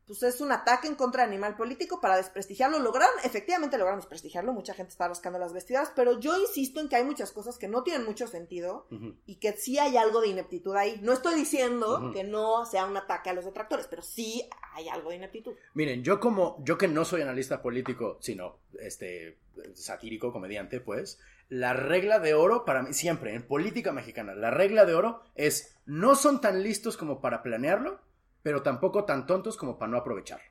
pues 0.08 0.24
es 0.24 0.40
un 0.40 0.54
ataque 0.54 0.88
en 0.88 0.96
contra 0.96 1.24
de 1.24 1.28
Animal 1.28 1.58
Político 1.58 2.00
para 2.00 2.16
desprestigiarlo. 2.16 2.80
Lograron, 2.80 3.14
efectivamente 3.24 3.78
lograron 3.78 4.00
desprestigiarlo, 4.00 4.54
mucha 4.54 4.74
gente 4.74 4.92
está 4.92 5.08
rascando 5.08 5.38
las 5.38 5.54
vestidas, 5.54 5.92
pero 5.96 6.20
yo 6.20 6.38
insisto 6.38 6.80
en 6.80 6.88
que 6.88 6.96
hay 6.96 7.04
muchas 7.04 7.34
cosas 7.34 7.58
que 7.58 7.68
no 7.68 7.84
tienen 7.84 8.06
mucho 8.06 8.28
sentido 8.28 8.88
y 9.26 9.36
que 9.36 9.52
sí 9.54 9.78
hay 9.78 9.98
algo 9.98 10.22
de 10.22 10.30
ineptitud 10.30 10.76
ahí. 10.76 11.00
No 11.04 11.12
estoy 11.12 11.36
diciendo 11.36 12.12
que 12.14 12.24
no 12.24 12.66
sea 12.66 12.86
un 12.86 12.96
ataque 12.96 13.30
a 13.30 13.34
los 13.34 13.46
detractores, 13.46 13.88
pero 13.88 14.02
sí 14.02 14.48
hay 14.74 14.88
algo 14.88 15.10
de 15.10 15.18
ineptitud. 15.18 15.54
Miren, 15.74 16.04
yo 16.04 16.20
como, 16.20 16.58
yo 16.64 16.78
que 16.78 16.88
no 16.88 17.04
soy 17.04 17.22
analista 17.22 17.62
político, 17.62 18.18
sino 18.22 18.60
este 18.80 19.38
satírico, 19.74 20.32
comediante, 20.32 20.80
pues, 20.80 21.20
la 21.50 21.74
regla 21.74 22.20
de 22.20 22.34
oro 22.34 22.66
para 22.66 22.84
mí, 22.84 22.94
siempre, 22.94 23.34
en 23.34 23.44
política 23.44 23.92
mexicana, 23.92 24.36
la 24.36 24.52
regla 24.52 24.86
de 24.86 24.94
oro 24.94 25.22
es 25.36 25.76
no 25.86 26.16
son 26.16 26.42
tan 26.42 26.62
listos 26.64 26.98
como 26.98 27.22
para 27.22 27.42
planearlo, 27.42 28.00
pero 28.48 28.62
tampoco 28.64 29.04
tan 29.04 29.26
tontos 29.28 29.58
como 29.58 29.78
para 29.78 29.92
no 29.92 29.98
aprovecharlo. 29.98 30.46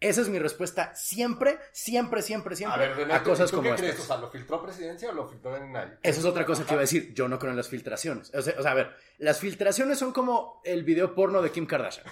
Esa 0.00 0.22
es 0.22 0.28
mi 0.28 0.40
respuesta 0.40 0.92
siempre, 0.96 1.56
siempre, 1.70 2.20
siempre, 2.20 2.54
A 2.54 2.56
siempre 2.56 3.14
a, 3.14 3.22
cosas 3.22 3.48
¿tú 3.48 3.58
como 3.58 3.68
qué 3.68 3.74
estas. 3.76 3.90
crees? 3.90 4.00
O 4.00 4.04
sea, 4.08 4.16
¿lo 4.16 4.28
filtró 4.28 4.60
presidencia 4.60 5.10
o 5.10 5.12
lo 5.12 5.28
filtró 5.28 5.56
en 5.56 5.70
nadie? 5.70 5.98
Esa 6.02 6.18
es 6.18 6.24
otra 6.26 6.44
cosa 6.44 6.64
que 6.66 6.72
iba 6.72 6.80
a 6.80 6.88
decir. 6.90 7.14
Yo 7.14 7.28
no 7.28 7.38
creo 7.38 7.52
en 7.52 7.56
las 7.56 7.68
filtraciones. 7.68 8.34
O 8.34 8.42
sea, 8.42 8.54
o 8.58 8.62
sea, 8.62 8.72
a 8.72 8.74
ver, 8.74 8.90
las 9.18 9.38
filtraciones 9.38 10.00
son 10.00 10.12
como 10.12 10.60
el 10.64 10.82
video 10.82 11.14
porno 11.14 11.40
de 11.42 11.52
Kim 11.52 11.66
Kardashian. 11.66 12.04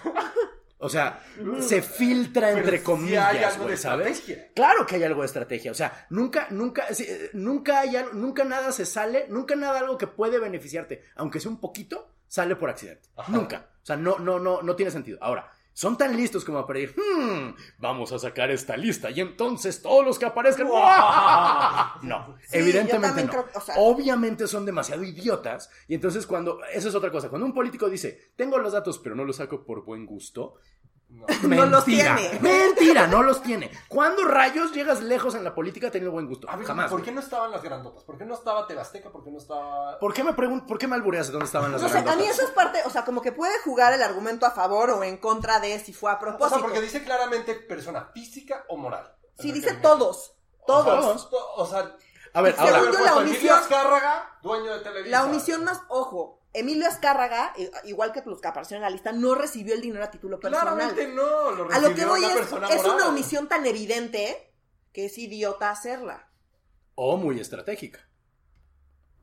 O 0.79 0.89
sea, 0.89 1.21
se 1.59 1.83
filtra 1.83 2.53
entre 2.53 2.79
sí 2.79 2.85
comillas, 2.85 3.27
hay 3.27 3.43
algo 3.43 3.63
güey, 3.65 3.71
de 3.73 3.77
¿sabes? 3.77 4.19
estrategia. 4.21 4.53
Claro 4.55 4.87
que 4.87 4.95
hay 4.95 5.03
algo 5.03 5.23
de 5.23 5.27
estrategia. 5.27 5.73
O 5.73 5.75
sea, 5.75 6.07
nunca, 6.11 6.47
nunca, 6.51 6.87
eh, 6.97 7.31
nunca 7.33 7.81
hay 7.81 7.97
algo- 7.97 8.13
nunca 8.13 8.45
nada 8.45 8.71
se 8.71 8.87
sale, 8.87 9.27
nunca 9.29 9.57
nada 9.57 9.81
algo 9.81 9.99
que 9.99 10.07
puede 10.07 10.39
beneficiarte, 10.39 11.03
aunque 11.17 11.41
sea 11.41 11.51
un 11.51 11.59
poquito, 11.61 12.15
sale 12.31 12.55
por 12.55 12.71
accidente. 12.71 13.09
Ajá. 13.17 13.33
Nunca. 13.33 13.67
O 13.83 13.87
sea, 13.87 13.97
no, 13.97 14.19
no, 14.19 14.39
no, 14.39 14.63
no 14.63 14.77
tiene 14.77 14.93
sentido. 14.93 15.19
Ahora, 15.21 15.51
son 15.73 15.97
tan 15.97 16.17
listos 16.17 16.45
como 16.45 16.67
para 16.67 16.79
ir, 16.81 16.95
"Hmm, 16.97 17.55
vamos 17.79 18.13
a 18.13 18.19
sacar 18.19 18.51
esta 18.51 18.77
lista 18.77 19.11
y 19.11 19.21
entonces 19.21 19.81
todos 19.83 20.05
los 20.05 20.19
que 20.19 20.27
aparezcan. 20.27 20.69
No, 22.03 22.37
Sí, 22.43 22.59
evidentemente 22.59 23.25
no. 23.25 23.31
creo 23.31 23.47
que- 23.47 23.59
o 23.59 23.61
sea- 23.61 23.75
Obviamente 23.79 24.47
son 24.47 24.65
demasiado 24.67 25.03
idiotas. 25.03 25.71
Y 25.89 25.95
entonces 25.95 26.27
cuando, 26.27 26.59
eso 26.73 26.89
es 26.89 26.95
otra 26.95 27.11
cosa, 27.11 27.29
cuando 27.29 27.47
un 27.47 27.55
político 27.55 27.89
dice, 27.89 28.33
tengo 28.37 28.59
los 28.59 28.73
datos 28.73 28.99
pero 28.99 29.15
no 29.15 29.25
los 29.25 29.37
saco 29.37 29.65
por 29.65 29.85
buen 29.85 30.07
gusto. 30.07 30.55
No. 31.11 31.27
No 31.43 31.67
los 31.67 31.87
mentira, 31.87 32.17
tiene. 32.17 32.39
Mentira, 32.41 33.07
no 33.07 33.23
los 33.23 33.43
tiene. 33.43 33.71
¿Cuándo 33.89 34.25
rayos 34.25 34.73
llegas 34.73 35.03
lejos 35.03 35.35
en 35.35 35.45
la 35.45 35.55
política 35.55 35.91
teniendo 35.91 36.13
buen 36.13 36.27
gusto? 36.27 36.49
A 36.49 36.57
ver, 36.57 36.67
Jamás. 36.67 36.87
¿por 36.91 37.01
güey. 37.01 37.05
qué 37.05 37.13
no 37.13 37.21
estaban 37.21 37.51
las 37.51 37.63
grandotas? 37.63 38.05
¿Por 38.05 38.17
qué 38.17 38.25
no 38.25 38.35
estaba 38.35 38.67
Tebasteca? 38.67 39.11
¿Por 39.11 39.23
qué 39.25 39.31
no 39.31 39.39
estaba...? 39.39 39.99
¿Por 39.99 40.15
qué 40.15 40.25
me 40.25 40.33
pregun- 40.35 40.65
¿Por 40.67 40.79
qué 40.79 40.87
me 40.87 40.95
albureas 40.95 41.27
de 41.27 41.33
dónde 41.33 41.47
estaban 41.47 41.73
las 41.73 41.83
No 41.83 41.89
sé, 41.89 41.99
a 41.99 42.01
mí 42.01 42.05
grandotas? 42.07 42.35
eso 42.35 42.45
es 42.45 42.51
parte, 42.53 42.81
o 42.87 42.91
sea, 42.91 43.05
como 43.05 43.21
que 43.23 43.33
puede 43.33 43.59
jugar 43.65 43.93
el 43.93 44.03
argumento 44.03 44.47
a 44.47 44.51
favor 44.53 44.91
o 44.91 45.05
en 45.05 45.17
contra 45.19 45.61
de 45.61 45.79
si 45.81 45.93
fue 45.93 46.11
a 46.11 46.15
O 46.15 46.19
propósito. 46.21 46.51
sea, 46.59 46.59
porque 46.61 46.81
dice 46.81 47.03
claramente 47.05 47.55
persona 47.55 48.11
física 48.15 48.65
o 48.69 48.77
moral. 48.77 49.13
Sí, 49.39 49.53
dice 49.53 49.75
todos, 49.75 50.37
O 50.67 50.83
sea, 50.83 50.93
todos. 50.93 51.31
to- 51.31 51.55
O 51.57 51.67
sea, 51.67 51.97
A 52.35 52.43
ver, 52.43 52.55
según 52.55 52.69
ahora, 52.71 52.79
yo, 52.79 52.85
la 52.93 52.99
puesto 52.99 53.17
omisión- 53.19 53.35
Emilio 53.37 53.55
Azcárraga, 53.57 54.39
dueño 54.43 54.73
de 54.75 54.81
Televisa. 54.81 55.11
La 55.11 55.25
omisión 55.25 55.65
más, 55.65 55.81
ojo, 55.89 56.40
Emilio 56.53 56.89
Azcárraga, 56.89 57.53
igual 57.85 58.13
que 58.13 58.23
los 58.27 58.41
que 58.41 58.49
aparecieron 58.49 58.83
en 58.83 58.91
la 58.91 58.91
lista, 58.91 59.13
no 59.13 59.35
recibió 59.35 59.75
el 59.75 59.81
dinero 59.81 60.05
a 60.05 60.11
título 60.11 60.41
personal. 60.41 60.75
Claramente 60.75 61.09
no, 61.09 61.53
lo 61.53 61.71
A 61.71 61.79
lo 61.79 61.89
que 61.95 62.05
recibió 62.05 62.09
voy 62.09 62.21
una 62.25 62.29
es, 62.29 62.37
persona 62.39 62.69
es 62.69 62.85
una 62.85 63.09
omisión 63.09 63.49
tan 63.49 63.65
evidente 63.67 64.53
que 64.93 65.05
es 65.07 65.17
idiota 65.19 65.71
hacerla. 65.71 66.29
o 66.97 67.17
muy 67.17 67.39
estratégica. 67.41 68.10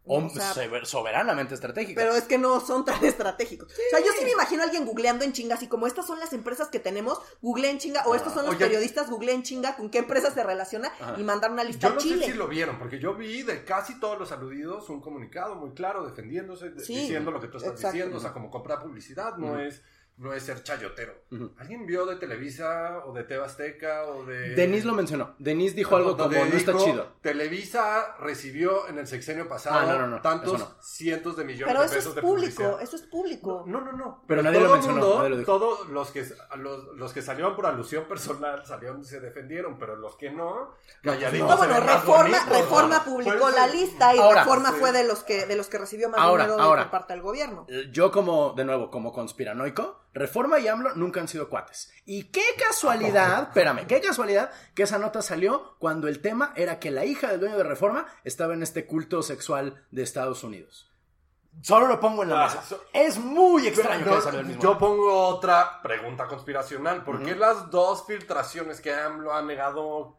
O, 0.08 0.30
sea, 0.30 0.54
soberanamente 0.86 1.54
estratégica. 1.54 2.02
pero 2.02 2.16
es 2.16 2.24
que 2.24 2.38
no 2.38 2.60
son 2.60 2.86
tan 2.86 3.04
estratégicos. 3.06 3.72
O 3.72 3.76
sea, 3.90 4.00
yo 4.00 4.12
sí 4.18 4.24
me 4.24 4.32
imagino 4.32 4.62
a 4.62 4.66
alguien 4.66 4.86
googleando 4.86 5.26
en 5.26 5.34
chinga, 5.34 5.56
así 5.56 5.68
como 5.68 5.88
estas 5.88 6.08
son 6.08 6.20
las 6.20 6.34
empresas 6.34 6.70
que 6.70 6.80
tenemos, 6.80 7.20
googleé 7.42 7.72
en 7.72 7.78
chinga, 7.80 8.04
o 8.06 8.16
estos 8.16 8.34
son 8.34 8.46
los 8.46 8.56
Oye. 8.56 8.66
periodistas, 8.66 9.10
googleé 9.10 9.36
en 9.36 9.44
chinga, 9.44 9.76
con 9.76 9.90
qué 9.90 10.00
empresa 10.00 10.32
se 10.32 10.44
relaciona 10.44 10.90
Ajá. 11.00 11.16
y 11.18 11.24
mandar 11.24 11.52
una 11.52 11.64
lista 11.64 11.90
Yo 11.90 11.94
no 11.96 12.00
Chile. 12.00 12.26
sé 12.26 12.32
si 12.32 12.38
lo 12.38 12.48
vieron, 12.48 12.78
porque 12.80 13.00
yo 13.00 13.14
vi 13.16 13.44
de 13.44 13.64
casi 13.66 14.00
todos 14.00 14.18
los 14.18 14.32
aludidos 14.32 14.90
un 14.90 15.02
comunicado 15.02 15.56
muy 15.56 15.72
claro 15.72 16.06
defendiéndose, 16.06 16.70
de- 16.70 16.84
Sí, 16.84 16.96
diciendo 16.96 17.32
lo 17.32 17.40
que 17.42 17.48
tú 17.48 17.58
estás 17.58 17.74
exacto. 17.74 17.94
diciendo, 17.94 18.18
o 18.18 18.22
sea, 18.22 18.34
como 18.34 18.50
comprar 18.50 18.82
publicidad 18.82 19.36
no 19.38 19.60
es 19.60 19.82
no 20.18 20.34
es 20.34 20.44
ser 20.44 20.64
chayotero. 20.64 21.14
¿Alguien 21.60 21.86
vio 21.86 22.06
de 22.08 22.16
Televisa 22.16 23.04
o 23.06 23.14
de 23.14 23.24
Teba 23.24 23.46
Azteca 23.46 24.06
o 24.06 24.26
de 24.26 24.56
Denise 24.56 24.86
lo 24.88 24.94
mencionó. 24.94 25.36
Denise 25.38 25.76
dijo 25.76 25.96
algo 25.96 26.18
como, 26.18 26.32
no 26.34 26.44
está 26.58 26.76
chido. 26.78 27.14
Televisa 27.22 28.16
recibió 28.20 28.88
en 28.88 28.98
el 28.98 29.06
sexenio 29.08 29.48
pasado 29.48 29.78
Ah, 29.80 29.86
no, 29.94 30.00
no, 30.00 30.08
no, 30.08 30.22
tantos 30.22 30.56
eso 30.56 30.74
no. 30.76 30.82
cientos 30.82 31.38
de 31.38 31.44
millones 31.46 31.68
Pero 31.68 31.80
de 31.82 31.86
eso 31.86 31.96
pesos 31.96 32.10
es 32.10 32.16
de 32.16 32.22
público, 32.22 32.56
publicidad. 32.56 32.82
eso 32.82 32.96
es 32.96 33.02
público. 33.04 33.64
No, 33.68 33.82
no, 33.82 33.92
no. 33.92 34.24
Pero 34.28 34.42
nadie 34.42 34.58
todo 34.58 34.68
lo 34.68 34.74
mencionó, 34.74 34.98
mundo, 35.02 35.18
nadie 35.20 35.30
lo 35.30 35.38
dijo. 35.38 35.46
Todos 35.60 35.88
los 35.90 36.12
que, 36.12 36.26
los, 36.58 36.86
los 36.96 37.14
que 37.14 37.22
salieron 37.22 37.56
por 37.56 37.66
alusión 37.68 38.06
personal 38.06 38.66
salieron 38.66 39.02
y 39.02 39.06
se 39.06 39.20
defendieron, 39.20 39.78
pero 39.78 39.96
los 39.96 40.16
que 40.16 40.32
no, 40.32 40.72
calladitos. 41.04 41.48
No, 41.50 41.58
bueno, 41.58 41.80
Reforma, 41.80 42.22
bonitos, 42.40 42.50
Reforma 42.50 43.04
publicó 43.04 43.50
eso- 43.50 43.50
la 43.52 43.68
lista 43.68 44.16
y 44.16 44.20
Ahora, 44.20 44.44
Reforma 44.44 44.72
sí. 44.72 44.78
fue 44.80 44.92
de 44.92 45.04
los 45.04 45.24
que 45.24 45.46
de 45.46 45.56
los 45.56 45.68
que 45.68 45.78
recibió 45.78 46.10
más 46.10 46.20
Ahora, 46.20 46.46
dinero 46.46 46.64
ahora. 46.64 46.84
por 46.84 46.92
parte 46.92 47.14
del 47.14 47.22
gobierno. 47.22 47.68
Yo 47.92 48.12
como, 48.12 48.54
de 48.54 48.66
nuevo, 48.66 48.90
como 48.90 49.14
conspiranoico, 49.14 50.07
Reforma 50.18 50.60
y 50.60 50.68
AMLO 50.68 50.96
nunca 50.96 51.20
han 51.20 51.28
sido 51.28 51.50
cuates. 51.50 51.92
Y 52.06 52.26
qué 52.26 52.44
casualidad, 52.58 53.44
espérame, 53.50 53.86
qué 53.88 54.02
casualidad 54.02 54.52
que 54.76 54.84
esa 54.84 54.98
nota 54.98 55.22
salió 55.22 55.76
cuando 55.80 56.08
el 56.08 56.22
tema 56.22 56.54
era 56.56 56.80
que 56.80 56.92
la 56.92 57.06
hija 57.06 57.28
del 57.30 57.40
dueño 57.40 57.58
de 57.58 57.64
Reforma 57.64 58.06
estaba 58.24 58.54
en 58.54 58.64
este 58.64 58.86
culto 58.86 59.22
sexual 59.24 59.86
de 59.92 60.04
Estados 60.04 60.44
Unidos. 60.44 60.90
Solo 61.62 61.88
lo 61.88 62.00
pongo 62.00 62.22
en 62.22 62.30
la 62.30 62.44
Ah, 62.44 62.48
mesa. 62.48 62.62
so- 62.62 62.84
Es 62.94 63.18
muy 63.18 63.66
extraño 63.68 64.06
No, 64.06 64.22
que 64.30 64.38
el 64.38 64.46
mismo. 64.46 64.62
yo 64.62 64.78
pongo 64.78 65.12
otra 65.28 65.82
pregunta 65.82 66.28
conspiracional. 66.28 67.04
¿Por 67.04 67.24
qué 67.24 67.36
las 67.36 67.72
dos 67.72 68.06
filtraciones 68.06 68.80
que 68.80 68.94
AMLO 68.94 69.34
ha 69.34 69.42
negado 69.42 70.18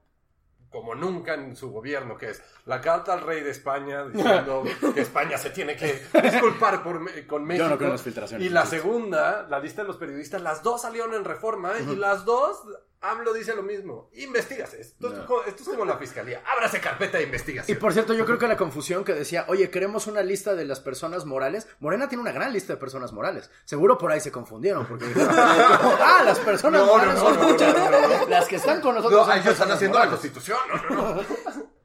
como 0.71 0.95
nunca 0.95 1.35
en 1.35 1.57
su 1.57 1.71
gobierno, 1.71 2.17
que 2.17 2.31
es 2.31 2.43
la 2.67 2.81
carta 2.81 3.15
al 3.15 3.23
rey 3.23 3.43
de 3.43 3.51
España 3.51 4.05
diciendo 4.07 4.65
que 4.95 5.01
España 5.01 5.39
se 5.39 5.51
tiene 5.51 5.77
que 5.77 6.03
disculpar 6.23 6.83
por, 6.83 7.27
con 7.27 7.45
México? 7.45 7.65
Yo 7.65 7.71
no 7.71 7.79
creo 7.79 7.91
las 7.91 8.03
filtraciones. 8.03 8.47
Y 8.47 8.51
la 8.51 8.67
segunda, 8.67 9.47
la 9.49 9.59
lista 9.59 9.83
de 9.83 9.89
los 9.89 9.97
periodistas, 9.97 10.43
las 10.43 10.63
dos 10.63 10.83
salieron 10.83 11.15
en 11.15 11.25
reforma 11.25 11.73
y 11.79 11.97
las 11.97 12.25
dos, 12.25 12.63
AMLO 13.01 13.33
dice 13.33 13.55
lo 13.55 13.63
mismo. 13.63 14.11
Investígase. 14.15 14.81
Esto, 14.81 15.13
es 15.13 15.21
como, 15.21 15.43
esto 15.43 15.63
es 15.63 15.69
como 15.69 15.85
la 15.85 15.97
fiscalía. 15.99 16.43
Ábrase 16.53 16.81
carpeta 16.81 17.19
de 17.19 17.23
Y 17.23 17.27
investigación. 17.27 17.79
por 17.79 17.93
cierto, 17.93 18.13
yo 18.13 18.27
creo 18.27 18.39
que 18.39 18.49
la 18.49 18.57
confusión 18.57 19.05
que 19.05 19.15
decía, 19.15 19.45
oye, 19.49 19.71
queremos 19.71 20.07
una 20.09 20.23
lista 20.23 20.55
de 20.55 20.65
las 20.65 20.81
personas 20.81 21.25
morales. 21.25 21.69
Morena 21.79 22.09
tiene 22.09 22.23
una 22.23 22.33
gran 22.33 22.53
lista 22.53 22.73
de 22.73 22.79
personas 22.79 23.13
morales. 23.13 23.51
Seguro 23.65 23.99
por 23.99 24.11
ahí 24.11 24.21
se 24.21 24.33
confundieron, 24.33 24.87
porque 24.87 25.07
dijeron, 25.07 25.29
ah, 25.39 26.23
las 26.25 26.41
personas 26.41 26.81
No, 26.81 26.87
morales 26.89 27.15
no, 27.15 27.21
son 27.21 27.53
muchas. 27.53 27.77
no, 27.77 27.91
no, 27.91 28.09
no. 28.19 28.29
Las 28.29 28.47
que 28.49 28.57
están 28.57 28.81
con 28.81 28.95
nosotros. 28.97 29.21
No, 29.21 29.27
son 29.27 29.39
ellos 29.41 29.53
están 29.53 29.71
haciendo 29.71 29.99
la 29.99 30.09
constitución. 30.09 30.59
No, 30.91 30.97
no, 30.97 31.15
no. 31.15 31.23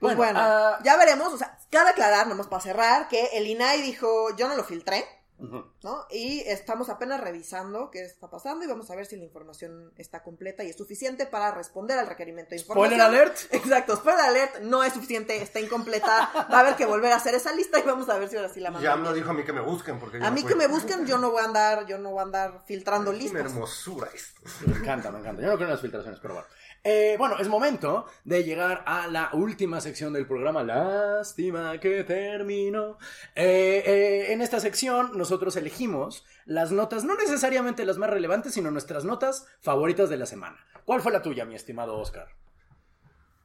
Pues 0.00 0.14
Bueno, 0.16 0.38
bueno, 0.40 0.40
ah, 0.40 0.78
ya 0.84 0.96
veremos. 0.96 1.32
O 1.32 1.36
sea, 1.36 1.58
cabe 1.72 1.90
aclarar, 1.90 2.28
nomás 2.28 2.46
para 2.46 2.62
cerrar, 2.62 3.08
que 3.08 3.30
el 3.32 3.48
INAI 3.48 3.82
dijo, 3.82 4.36
yo 4.36 4.46
no 4.46 4.54
lo 4.54 4.62
filtré. 4.62 5.04
¿No? 5.38 6.06
Y 6.10 6.40
estamos 6.40 6.88
apenas 6.88 7.20
revisando 7.20 7.90
qué 7.90 8.00
está 8.04 8.28
pasando 8.28 8.64
y 8.64 8.68
vamos 8.68 8.90
a 8.90 8.96
ver 8.96 9.06
si 9.06 9.16
la 9.16 9.24
información 9.24 9.92
está 9.96 10.22
completa 10.22 10.64
y 10.64 10.70
es 10.70 10.76
suficiente 10.76 11.26
para 11.26 11.52
responder 11.52 11.98
al 11.98 12.06
requerimiento 12.06 12.50
de 12.50 12.56
información. 12.60 12.98
Spoiler 12.98 13.06
alert. 13.06 13.38
Exacto, 13.52 13.96
spoiler 13.96 14.20
alert, 14.24 14.58
no 14.62 14.82
es 14.82 14.92
suficiente, 14.92 15.40
está 15.40 15.60
incompleta, 15.60 16.30
va 16.34 16.58
a 16.58 16.60
haber 16.60 16.74
que 16.76 16.86
volver 16.86 17.12
a 17.12 17.16
hacer 17.16 17.34
esa 17.34 17.52
lista 17.52 17.78
y 17.78 17.82
vamos 17.82 18.08
a 18.08 18.18
ver 18.18 18.28
si 18.28 18.36
ahora 18.36 18.48
sí 18.48 18.60
la 18.60 18.68
Ya 18.70 18.72
mandamos. 18.74 19.00
me 19.00 19.08
lo 19.10 19.14
dijo 19.14 19.30
a 19.30 19.34
mí 19.34 19.44
que 19.44 19.52
me 19.52 19.60
busquen 19.60 19.98
porque 20.00 20.18
yo 20.18 20.24
A 20.24 20.28
no 20.28 20.34
mí 20.34 20.40
fui. 20.42 20.48
que 20.50 20.56
me 20.56 20.66
busquen, 20.66 21.06
yo 21.06 21.18
no 21.18 21.30
voy 21.30 21.42
a 21.42 21.46
andar, 21.46 21.86
yo 21.86 21.98
no 21.98 22.10
voy 22.10 22.20
a 22.20 22.22
andar 22.22 22.62
filtrando 22.66 23.12
Es 23.12 23.16
una 23.16 23.24
listas. 23.24 23.52
hermosura 23.52 24.08
esto. 24.14 24.40
Me 24.66 24.76
encanta, 24.76 25.10
me 25.12 25.20
encanta. 25.20 25.42
Yo 25.42 25.48
no 25.48 25.54
creo 25.54 25.68
en 25.68 25.72
las 25.72 25.80
filtraciones, 25.80 26.18
pero 26.20 26.34
bueno. 26.34 26.48
Eh, 26.90 27.16
bueno, 27.18 27.36
es 27.38 27.48
momento 27.48 28.06
de 28.24 28.44
llegar 28.44 28.82
a 28.86 29.08
la 29.08 29.28
última 29.34 29.78
sección 29.82 30.14
del 30.14 30.26
programa. 30.26 30.64
Lástima 30.64 31.78
que 31.80 32.02
terminó. 32.02 32.96
Eh, 33.34 33.82
eh, 33.84 34.32
en 34.32 34.40
esta 34.40 34.58
sección 34.58 35.10
nosotros 35.14 35.56
elegimos 35.56 36.24
las 36.46 36.72
notas, 36.72 37.04
no 37.04 37.14
necesariamente 37.14 37.84
las 37.84 37.98
más 37.98 38.08
relevantes, 38.08 38.54
sino 38.54 38.70
nuestras 38.70 39.04
notas 39.04 39.46
favoritas 39.60 40.08
de 40.08 40.16
la 40.16 40.24
semana. 40.24 40.64
¿Cuál 40.86 41.02
fue 41.02 41.12
la 41.12 41.20
tuya, 41.20 41.44
mi 41.44 41.56
estimado 41.56 41.98
Oscar? 41.98 42.37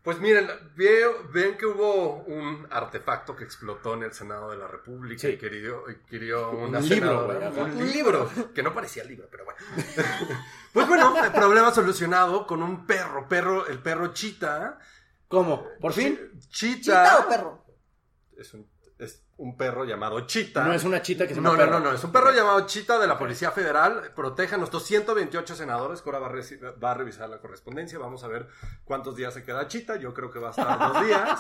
Pues 0.04 0.20
miren, 0.20 0.50
veo, 0.76 1.30
ven 1.32 1.56
que 1.58 1.66
hubo 1.66 2.24
un 2.24 2.68
artefacto 2.70 3.36
que 3.38 3.46
explotó 3.46 3.94
en 3.94 4.04
el 4.04 4.12
Senado 4.14 4.52
de 4.52 4.58
la 4.58 4.68
República 4.68 5.22
Sí. 5.22 5.28
y 5.30 5.38
querido, 5.38 5.86
una 6.52 6.80
Un 6.80 6.90
libro, 6.90 7.28
senadora- 7.32 7.64
un 7.64 7.92
libro, 7.92 8.30
que 8.54 8.62
no 8.62 8.74
parecía 8.74 9.06
libro, 9.06 9.28
pero 9.32 9.46
bueno. 9.46 9.60
pues 10.74 10.88
bueno, 10.90 11.24
el 11.24 11.32
problema 11.32 11.74
solucionado 11.74 12.46
con 12.46 12.62
un 12.62 12.86
perro, 12.86 13.30
perro, 13.30 13.66
el 13.68 13.80
perro 13.80 14.14
Chita. 14.14 14.78
¿Cómo? 15.30 15.66
¿Por 15.80 15.94
fin? 15.94 16.20
Chita. 16.50 17.06
¿Chita 17.06 17.20
o 17.20 17.30
perro? 17.30 17.66
Es 18.38 18.54
un, 18.54 18.70
es 19.00 19.24
un 19.44 19.58
perro 19.58 19.84
llamado 19.84 20.22
Chita. 20.22 20.64
No 20.64 20.72
es 20.74 20.86
una 20.86 21.02
chita 21.02 21.28
que 21.28 21.34
se 21.34 21.42
llama 21.42 21.50
No, 21.50 21.56
no, 21.56 21.60
perro. 21.66 21.80
no, 21.80 21.90
no, 21.90 21.96
es 21.96 22.04
un 22.04 22.12
perro 22.14 22.32
llamado 22.32 22.66
Chita 22.66 22.98
de 22.98 23.08
la 23.08 23.18
Policía 23.18 23.52
Federal. 23.52 24.12
Protege 24.16 24.56
a 24.56 24.58
nuestros 24.58 24.84
128 24.86 25.56
senadores 25.56 26.02
ahora 26.06 26.20
va 26.20 26.28
a, 26.28 26.32
reci- 26.32 26.60
va 26.82 26.92
a 26.92 26.94
revisar 26.94 27.28
la 27.28 27.40
correspondencia. 27.40 28.00
Vamos 28.00 28.24
a 28.24 28.30
ver 28.30 28.48
cuántos 28.86 29.18
días 29.18 29.34
se 29.34 29.44
queda 29.44 29.68
Chita. 29.68 29.98
Yo 29.98 30.14
creo 30.14 30.32
que 30.32 30.40
va 30.40 30.48
a 30.48 30.52
estar 30.52 30.80
dos 30.80 31.06
días. 31.06 31.40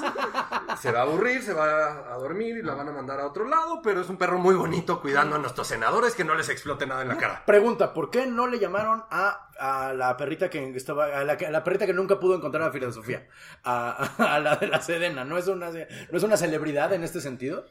Se 0.81 0.91
va 0.91 0.99
a 0.99 1.03
aburrir, 1.03 1.41
se 1.43 1.53
va 1.53 2.13
a 2.13 2.17
dormir 2.17 2.57
y 2.57 2.61
la 2.61 2.73
van 2.75 2.89
a 2.89 2.91
mandar 2.91 3.21
a 3.21 3.25
otro 3.27 3.47
lado. 3.47 3.81
Pero 3.81 4.01
es 4.01 4.09
un 4.09 4.17
perro 4.17 4.37
muy 4.37 4.55
bonito 4.55 4.99
cuidando 5.01 5.37
a 5.37 5.39
nuestros 5.39 5.67
senadores 5.67 6.13
que 6.13 6.25
no 6.25 6.35
les 6.35 6.49
explote 6.49 6.85
nada 6.85 7.03
en 7.03 7.07
la 7.07 7.17
cara. 7.17 7.43
Pregunta, 7.45 7.93
¿por 7.93 8.09
qué 8.09 8.25
no 8.25 8.47
le 8.47 8.59
llamaron 8.59 9.05
a, 9.11 9.49
a 9.57 9.93
la 9.93 10.17
perrita 10.17 10.49
que 10.49 10.75
estaba, 10.75 11.05
a 11.05 11.23
la, 11.23 11.37
que- 11.37 11.47
a 11.47 11.51
la 11.51 11.63
perrita 11.63 11.85
que 11.85 11.93
nunca 11.93 12.19
pudo 12.19 12.35
encontrar 12.35 12.63
a 12.67 12.71
filosofía? 12.71 13.27
A, 13.63 14.09
a 14.17 14.39
la 14.39 14.57
de 14.57 14.67
la 14.67 14.81
Sedena, 14.81 15.23
¿no 15.23 15.37
es 15.37 15.47
una, 15.47 15.69
no 15.71 16.17
es 16.17 16.23
una 16.23 16.35
celebridad 16.35 16.91
en 16.91 17.03
este 17.05 17.21
sentido? 17.21 17.65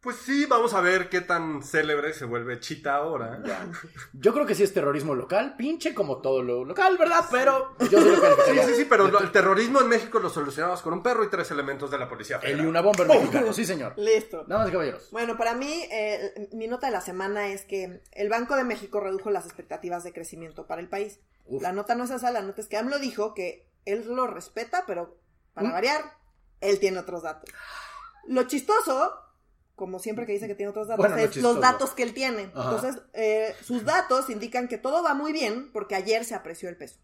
Pues 0.00 0.14
sí, 0.16 0.46
vamos 0.46 0.74
a 0.74 0.80
ver 0.80 1.08
qué 1.08 1.20
tan 1.20 1.60
célebre 1.60 2.12
se 2.12 2.24
vuelve 2.24 2.60
Chita 2.60 2.94
ahora. 2.94 3.42
Yo 4.12 4.32
creo 4.32 4.46
que 4.46 4.54
sí 4.54 4.62
es 4.62 4.72
terrorismo 4.72 5.16
local, 5.16 5.56
pinche 5.56 5.92
como 5.92 6.20
todo 6.22 6.40
lo 6.44 6.64
local, 6.64 6.96
¿verdad? 6.96 7.24
Pero 7.32 7.74
yo 7.90 8.00
sí 8.00 8.08
lo 8.08 8.16
Sí, 8.44 8.58
sí, 8.64 8.74
sí, 8.76 8.84
pero 8.84 9.08
lo- 9.08 9.18
el 9.18 9.32
terrorismo 9.32 9.80
en 9.80 9.88
México 9.88 10.20
lo 10.20 10.30
solucionamos 10.30 10.82
con 10.82 10.92
un 10.92 11.02
perro 11.02 11.24
y 11.24 11.30
tres 11.30 11.50
elementos 11.50 11.90
de 11.90 11.98
la 11.98 12.08
Policía 12.08 12.36
El 12.36 12.42
Federal. 12.42 12.64
y 12.64 12.68
una 12.68 12.80
bomba 12.80 13.04
mexicano, 13.06 13.52
sí 13.52 13.64
señor. 13.64 13.94
Listo. 13.96 14.44
Damas 14.46 14.68
y 14.68 14.72
caballeros. 14.72 15.08
Bueno, 15.10 15.36
para 15.36 15.54
mí, 15.54 15.84
eh, 15.90 16.48
mi 16.52 16.68
nota 16.68 16.86
de 16.86 16.92
la 16.92 17.00
semana 17.00 17.48
es 17.48 17.64
que 17.64 18.00
el 18.12 18.28
Banco 18.28 18.54
de 18.54 18.62
México 18.62 19.00
redujo 19.00 19.30
las 19.30 19.46
expectativas 19.46 20.04
de 20.04 20.12
crecimiento 20.12 20.68
para 20.68 20.80
el 20.80 20.88
país. 20.88 21.18
Uf. 21.46 21.60
La 21.60 21.72
nota 21.72 21.96
no 21.96 22.04
es 22.04 22.10
esa, 22.10 22.30
la 22.30 22.42
nota 22.42 22.60
es 22.60 22.68
que 22.68 22.76
AMLO 22.76 23.00
dijo 23.00 23.34
que 23.34 23.68
él 23.84 24.04
lo 24.06 24.28
respeta, 24.28 24.84
pero 24.86 25.18
para 25.54 25.70
¿Mm? 25.70 25.72
variar, 25.72 26.02
él 26.60 26.78
tiene 26.78 27.00
otros 27.00 27.24
datos. 27.24 27.50
Lo 28.28 28.44
chistoso, 28.44 29.12
como 29.78 29.98
siempre 29.98 30.26
que 30.26 30.32
dice 30.32 30.46
que 30.46 30.54
tiene 30.54 30.68
otros 30.70 30.88
datos, 30.88 31.06
Bueno, 31.06 31.16
es 31.16 31.34
los 31.38 31.58
datos 31.60 31.92
que 31.92 32.02
él 32.02 32.12
tiene. 32.12 32.50
Ajá. 32.54 32.74
Entonces, 32.74 33.02
eh, 33.14 33.54
sus 33.62 33.84
datos 33.86 34.28
indican 34.28 34.68
que 34.68 34.76
todo 34.76 35.02
va 35.02 35.14
muy 35.14 35.32
bien 35.32 35.70
porque 35.72 35.94
ayer 35.94 36.26
se 36.26 36.34
apreció 36.34 36.68
el 36.68 36.76
peso. 36.76 36.98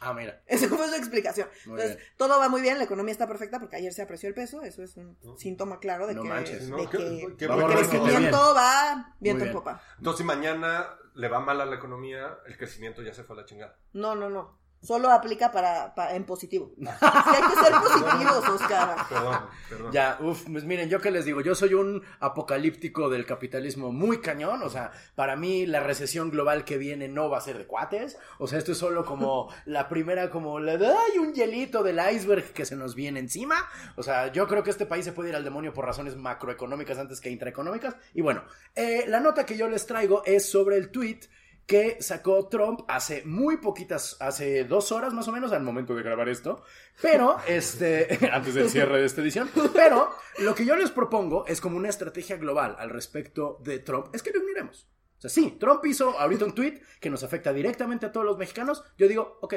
Ah, 0.00 0.12
mira. 0.12 0.42
Esa 0.46 0.68
fue 0.68 0.86
su 0.88 0.94
explicación. 0.94 1.48
Muy 1.64 1.76
Entonces, 1.80 1.96
bien. 1.96 2.08
todo 2.18 2.38
va 2.38 2.50
muy 2.50 2.60
bien, 2.60 2.76
la 2.76 2.84
economía 2.84 3.12
está 3.12 3.26
perfecta 3.26 3.58
porque 3.58 3.76
ayer 3.76 3.94
se 3.94 4.02
apreció 4.02 4.28
el 4.28 4.34
peso. 4.34 4.60
Eso 4.62 4.82
es 4.82 4.94
un 4.98 5.16
síntoma 5.38 5.78
claro 5.80 6.06
de 6.06 6.14
No 6.14 6.22
que, 6.22 6.28
manches. 6.28 6.64
de 6.66 6.70
No, 6.70 6.76
que 6.90 6.98
qué- 6.98 7.34
qué 7.38 7.44
el 7.46 7.66
crecimiento 7.66 8.54
va 8.54 9.14
viento 9.20 9.44
en 9.44 9.50
bien. 9.50 9.56
popa. 9.58 9.80
Entonces, 9.96 10.18
si 10.18 10.24
mañana 10.24 10.98
le 11.14 11.28
va 11.28 11.40
mal 11.40 11.60
a 11.62 11.64
la 11.64 11.76
economía, 11.76 12.36
el 12.46 12.58
crecimiento 12.58 13.00
ya 13.00 13.14
se 13.14 13.24
fue 13.24 13.36
a 13.36 13.40
la 13.40 13.46
chingada. 13.46 13.78
No, 13.94 14.14
no, 14.14 14.28
no. 14.28 14.58
Solo 14.82 15.10
aplica 15.10 15.50
para, 15.50 15.94
para- 15.94 16.14
en 16.14 16.24
positivo. 16.24 16.72
Sí, 16.78 16.86
hay 17.34 17.42
que 17.42 17.64
ser 17.64 17.72
positivos, 17.74 18.48
Oscar. 18.48 18.96
Perdón, 19.08 19.38
perdón. 19.68 19.92
Ya, 19.92 20.16
uff, 20.20 20.44
pues 20.50 20.64
miren, 20.64 20.88
yo 20.88 21.00
qué 21.00 21.10
les 21.10 21.24
digo, 21.24 21.40
yo 21.40 21.54
soy 21.54 21.74
un 21.74 22.02
apocalíptico 22.20 23.08
del 23.08 23.26
capitalismo 23.26 23.90
muy 23.92 24.20
cañón, 24.20 24.62
o 24.62 24.70
sea, 24.70 24.92
para 25.14 25.34
mí 25.36 25.66
la 25.66 25.80
recesión 25.80 26.30
global 26.30 26.64
que 26.64 26.78
viene 26.78 27.08
no 27.08 27.28
va 27.28 27.38
a 27.38 27.40
ser 27.40 27.58
de 27.58 27.66
cuates, 27.66 28.18
o 28.38 28.46
sea, 28.46 28.58
esto 28.58 28.72
es 28.72 28.78
solo 28.78 29.04
como 29.04 29.48
la 29.64 29.88
primera, 29.88 30.30
como 30.30 30.60
la 30.60 30.76
de, 30.76 30.86
ay, 30.86 31.18
un 31.18 31.32
hielito 31.34 31.82
del 31.82 31.98
iceberg 32.12 32.52
que 32.52 32.64
se 32.64 32.76
nos 32.76 32.94
viene 32.94 33.18
encima, 33.20 33.56
o 33.96 34.02
sea, 34.02 34.30
yo 34.32 34.46
creo 34.46 34.62
que 34.62 34.70
este 34.70 34.86
país 34.86 35.04
se 35.04 35.12
puede 35.12 35.30
ir 35.30 35.36
al 35.36 35.44
demonio 35.44 35.72
por 35.72 35.84
razones 35.86 36.14
macroeconómicas 36.16 36.98
antes 36.98 37.20
que 37.20 37.30
intraeconómicas, 37.30 37.96
y 38.14 38.20
bueno, 38.22 38.44
eh, 38.74 39.04
la 39.08 39.20
nota 39.20 39.44
que 39.46 39.56
yo 39.56 39.68
les 39.68 39.86
traigo 39.86 40.22
es 40.24 40.48
sobre 40.50 40.76
el 40.76 40.90
tweet 40.90 41.20
que 41.66 42.00
sacó 42.00 42.46
Trump 42.48 42.82
hace 42.88 43.22
muy 43.24 43.56
poquitas, 43.56 44.16
hace 44.20 44.64
dos 44.64 44.92
horas 44.92 45.12
más 45.12 45.26
o 45.26 45.32
menos 45.32 45.52
al 45.52 45.62
momento 45.62 45.94
de 45.96 46.02
grabar 46.02 46.28
esto, 46.28 46.62
pero, 47.02 47.36
este, 47.48 48.18
antes 48.32 48.54
del 48.54 48.70
cierre 48.70 49.00
de 49.00 49.06
esta 49.06 49.20
edición, 49.20 49.50
pero 49.74 50.10
lo 50.38 50.54
que 50.54 50.64
yo 50.64 50.76
les 50.76 50.90
propongo 50.90 51.44
es 51.46 51.60
como 51.60 51.76
una 51.76 51.88
estrategia 51.88 52.36
global 52.36 52.76
al 52.78 52.90
respecto 52.90 53.58
de 53.64 53.80
Trump, 53.80 54.14
es 54.14 54.22
que 54.22 54.30
lo 54.30 54.38
ignoremos. 54.38 54.88
O 55.18 55.20
sea, 55.20 55.30
sí, 55.30 55.56
Trump 55.58 55.84
hizo 55.86 56.18
ahorita 56.18 56.44
un 56.44 56.54
tweet 56.54 56.80
que 57.00 57.10
nos 57.10 57.24
afecta 57.24 57.52
directamente 57.52 58.06
a 58.06 58.12
todos 58.12 58.26
los 58.26 58.38
mexicanos, 58.38 58.84
yo 58.96 59.08
digo, 59.08 59.38
ok, 59.42 59.54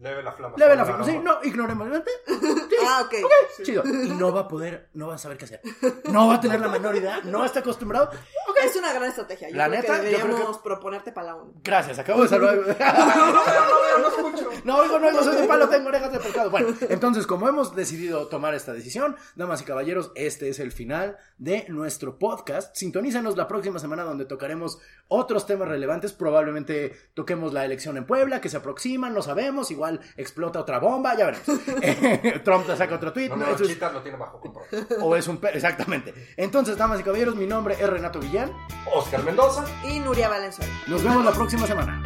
Leve 0.00 0.24
la 0.24 0.32
flama. 0.32 0.56
leve 0.58 0.74
la 0.74 0.84
flama. 0.84 1.04
sí, 1.04 1.18
no, 1.22 1.38
ignoremos. 1.44 1.88
Sí, 2.26 2.76
Ah, 2.84 3.02
ok. 3.06 3.14
chido. 3.64 3.84
Y 3.86 4.08
no 4.10 4.32
va 4.32 4.40
a 4.40 4.48
poder, 4.48 4.88
no 4.94 5.06
va 5.06 5.14
a 5.14 5.18
saber 5.18 5.38
qué 5.38 5.44
hacer. 5.44 5.60
No 6.10 6.26
va 6.26 6.34
a 6.34 6.40
tener 6.40 6.58
la 6.60 6.66
menor 6.66 6.96
idea, 6.96 7.20
no 7.22 7.44
está 7.44 7.60
acostumbrado. 7.60 8.10
Es 8.64 8.76
una 8.76 8.92
gran 8.92 9.08
estrategia. 9.08 9.48
Yo 9.50 9.56
La 9.56 9.68
creo 9.68 9.80
neta, 9.80 10.00
que 10.00 10.10
yo 10.10 10.16
creo 10.18 10.26
deberíamos 10.28 10.58
proponerte 10.58 11.12
para 11.12 11.26
la 11.28 11.36
ONU. 11.36 11.52
Gracias, 11.62 11.98
acabo 11.98 12.22
de 12.22 12.28
salvar. 12.28 12.54
No, 13.14 13.32
no, 13.32 13.44
no, 13.44 13.98
no 13.98 14.08
escucho. 14.08 14.50
No 14.64 14.78
oigo, 14.78 14.98
no 14.98 15.08
oigo, 15.08 15.22
soy 15.22 15.36
de 15.36 15.46
palo, 15.46 15.68
tengo 15.68 15.88
orejas 15.88 16.10
de 16.12 16.18
pescado. 16.20 16.50
Bueno, 16.50 16.68
entonces, 16.88 17.26
como 17.26 17.48
hemos 17.48 17.74
decidido 17.76 18.28
tomar 18.28 18.54
esta 18.54 18.72
decisión, 18.72 19.16
damas 19.36 19.60
y 19.60 19.64
caballeros, 19.64 20.10
este 20.14 20.48
es 20.48 20.58
el 20.58 20.72
final 20.72 21.18
de 21.38 21.66
nuestro 21.68 22.18
podcast. 22.18 22.74
Sintonízanos 22.74 23.36
la 23.36 23.46
próxima 23.46 23.78
semana 23.78 24.04
donde 24.04 24.24
tocaremos 24.24 24.78
otros 25.08 25.46
temas 25.46 25.68
relevantes. 25.68 26.12
Probablemente 26.12 26.96
toquemos 27.14 27.52
la 27.52 27.64
elección 27.64 27.96
en 27.98 28.06
Puebla, 28.06 28.40
que 28.40 28.48
se 28.48 28.56
aproxima, 28.56 29.10
no 29.10 29.20
sabemos. 29.22 29.70
Igual 29.70 30.00
explota 30.16 30.60
otra 30.60 30.78
bomba, 30.78 31.14
ya 31.14 31.26
veremos. 31.26 31.48
Eh, 31.82 32.40
Trump 32.44 32.66
te 32.66 32.76
saca 32.76 32.94
otro 32.94 33.12
tweet. 33.12 33.28
No, 33.28 33.36
¿no? 33.36 33.46
no, 33.46 33.54
Eso 33.54 33.64
es- 33.64 33.70
Chita 33.70 33.92
lo 33.92 34.00
tiene 34.02 34.16
bajo 34.16 34.40
control. 34.40 34.64
o 35.02 35.14
es 35.16 35.28
un... 35.28 35.38
Exactamente. 35.52 36.14
Entonces, 36.38 36.76
damas 36.78 37.00
y 37.00 37.02
caballeros, 37.02 37.36
mi 37.36 37.46
nombre 37.46 37.74
es 37.78 37.88
Renato 37.88 38.18
Guillén. 38.20 38.50
Oscar 38.92 39.22
Mendoza. 39.24 39.64
Y 39.84 40.00
Nuria 40.00 40.28
Valenzuela. 40.28 40.72
Nos 40.86 41.02
vemos 41.02 41.24
la 41.24 41.32
próxima 41.32 41.66
semana. 41.66 42.02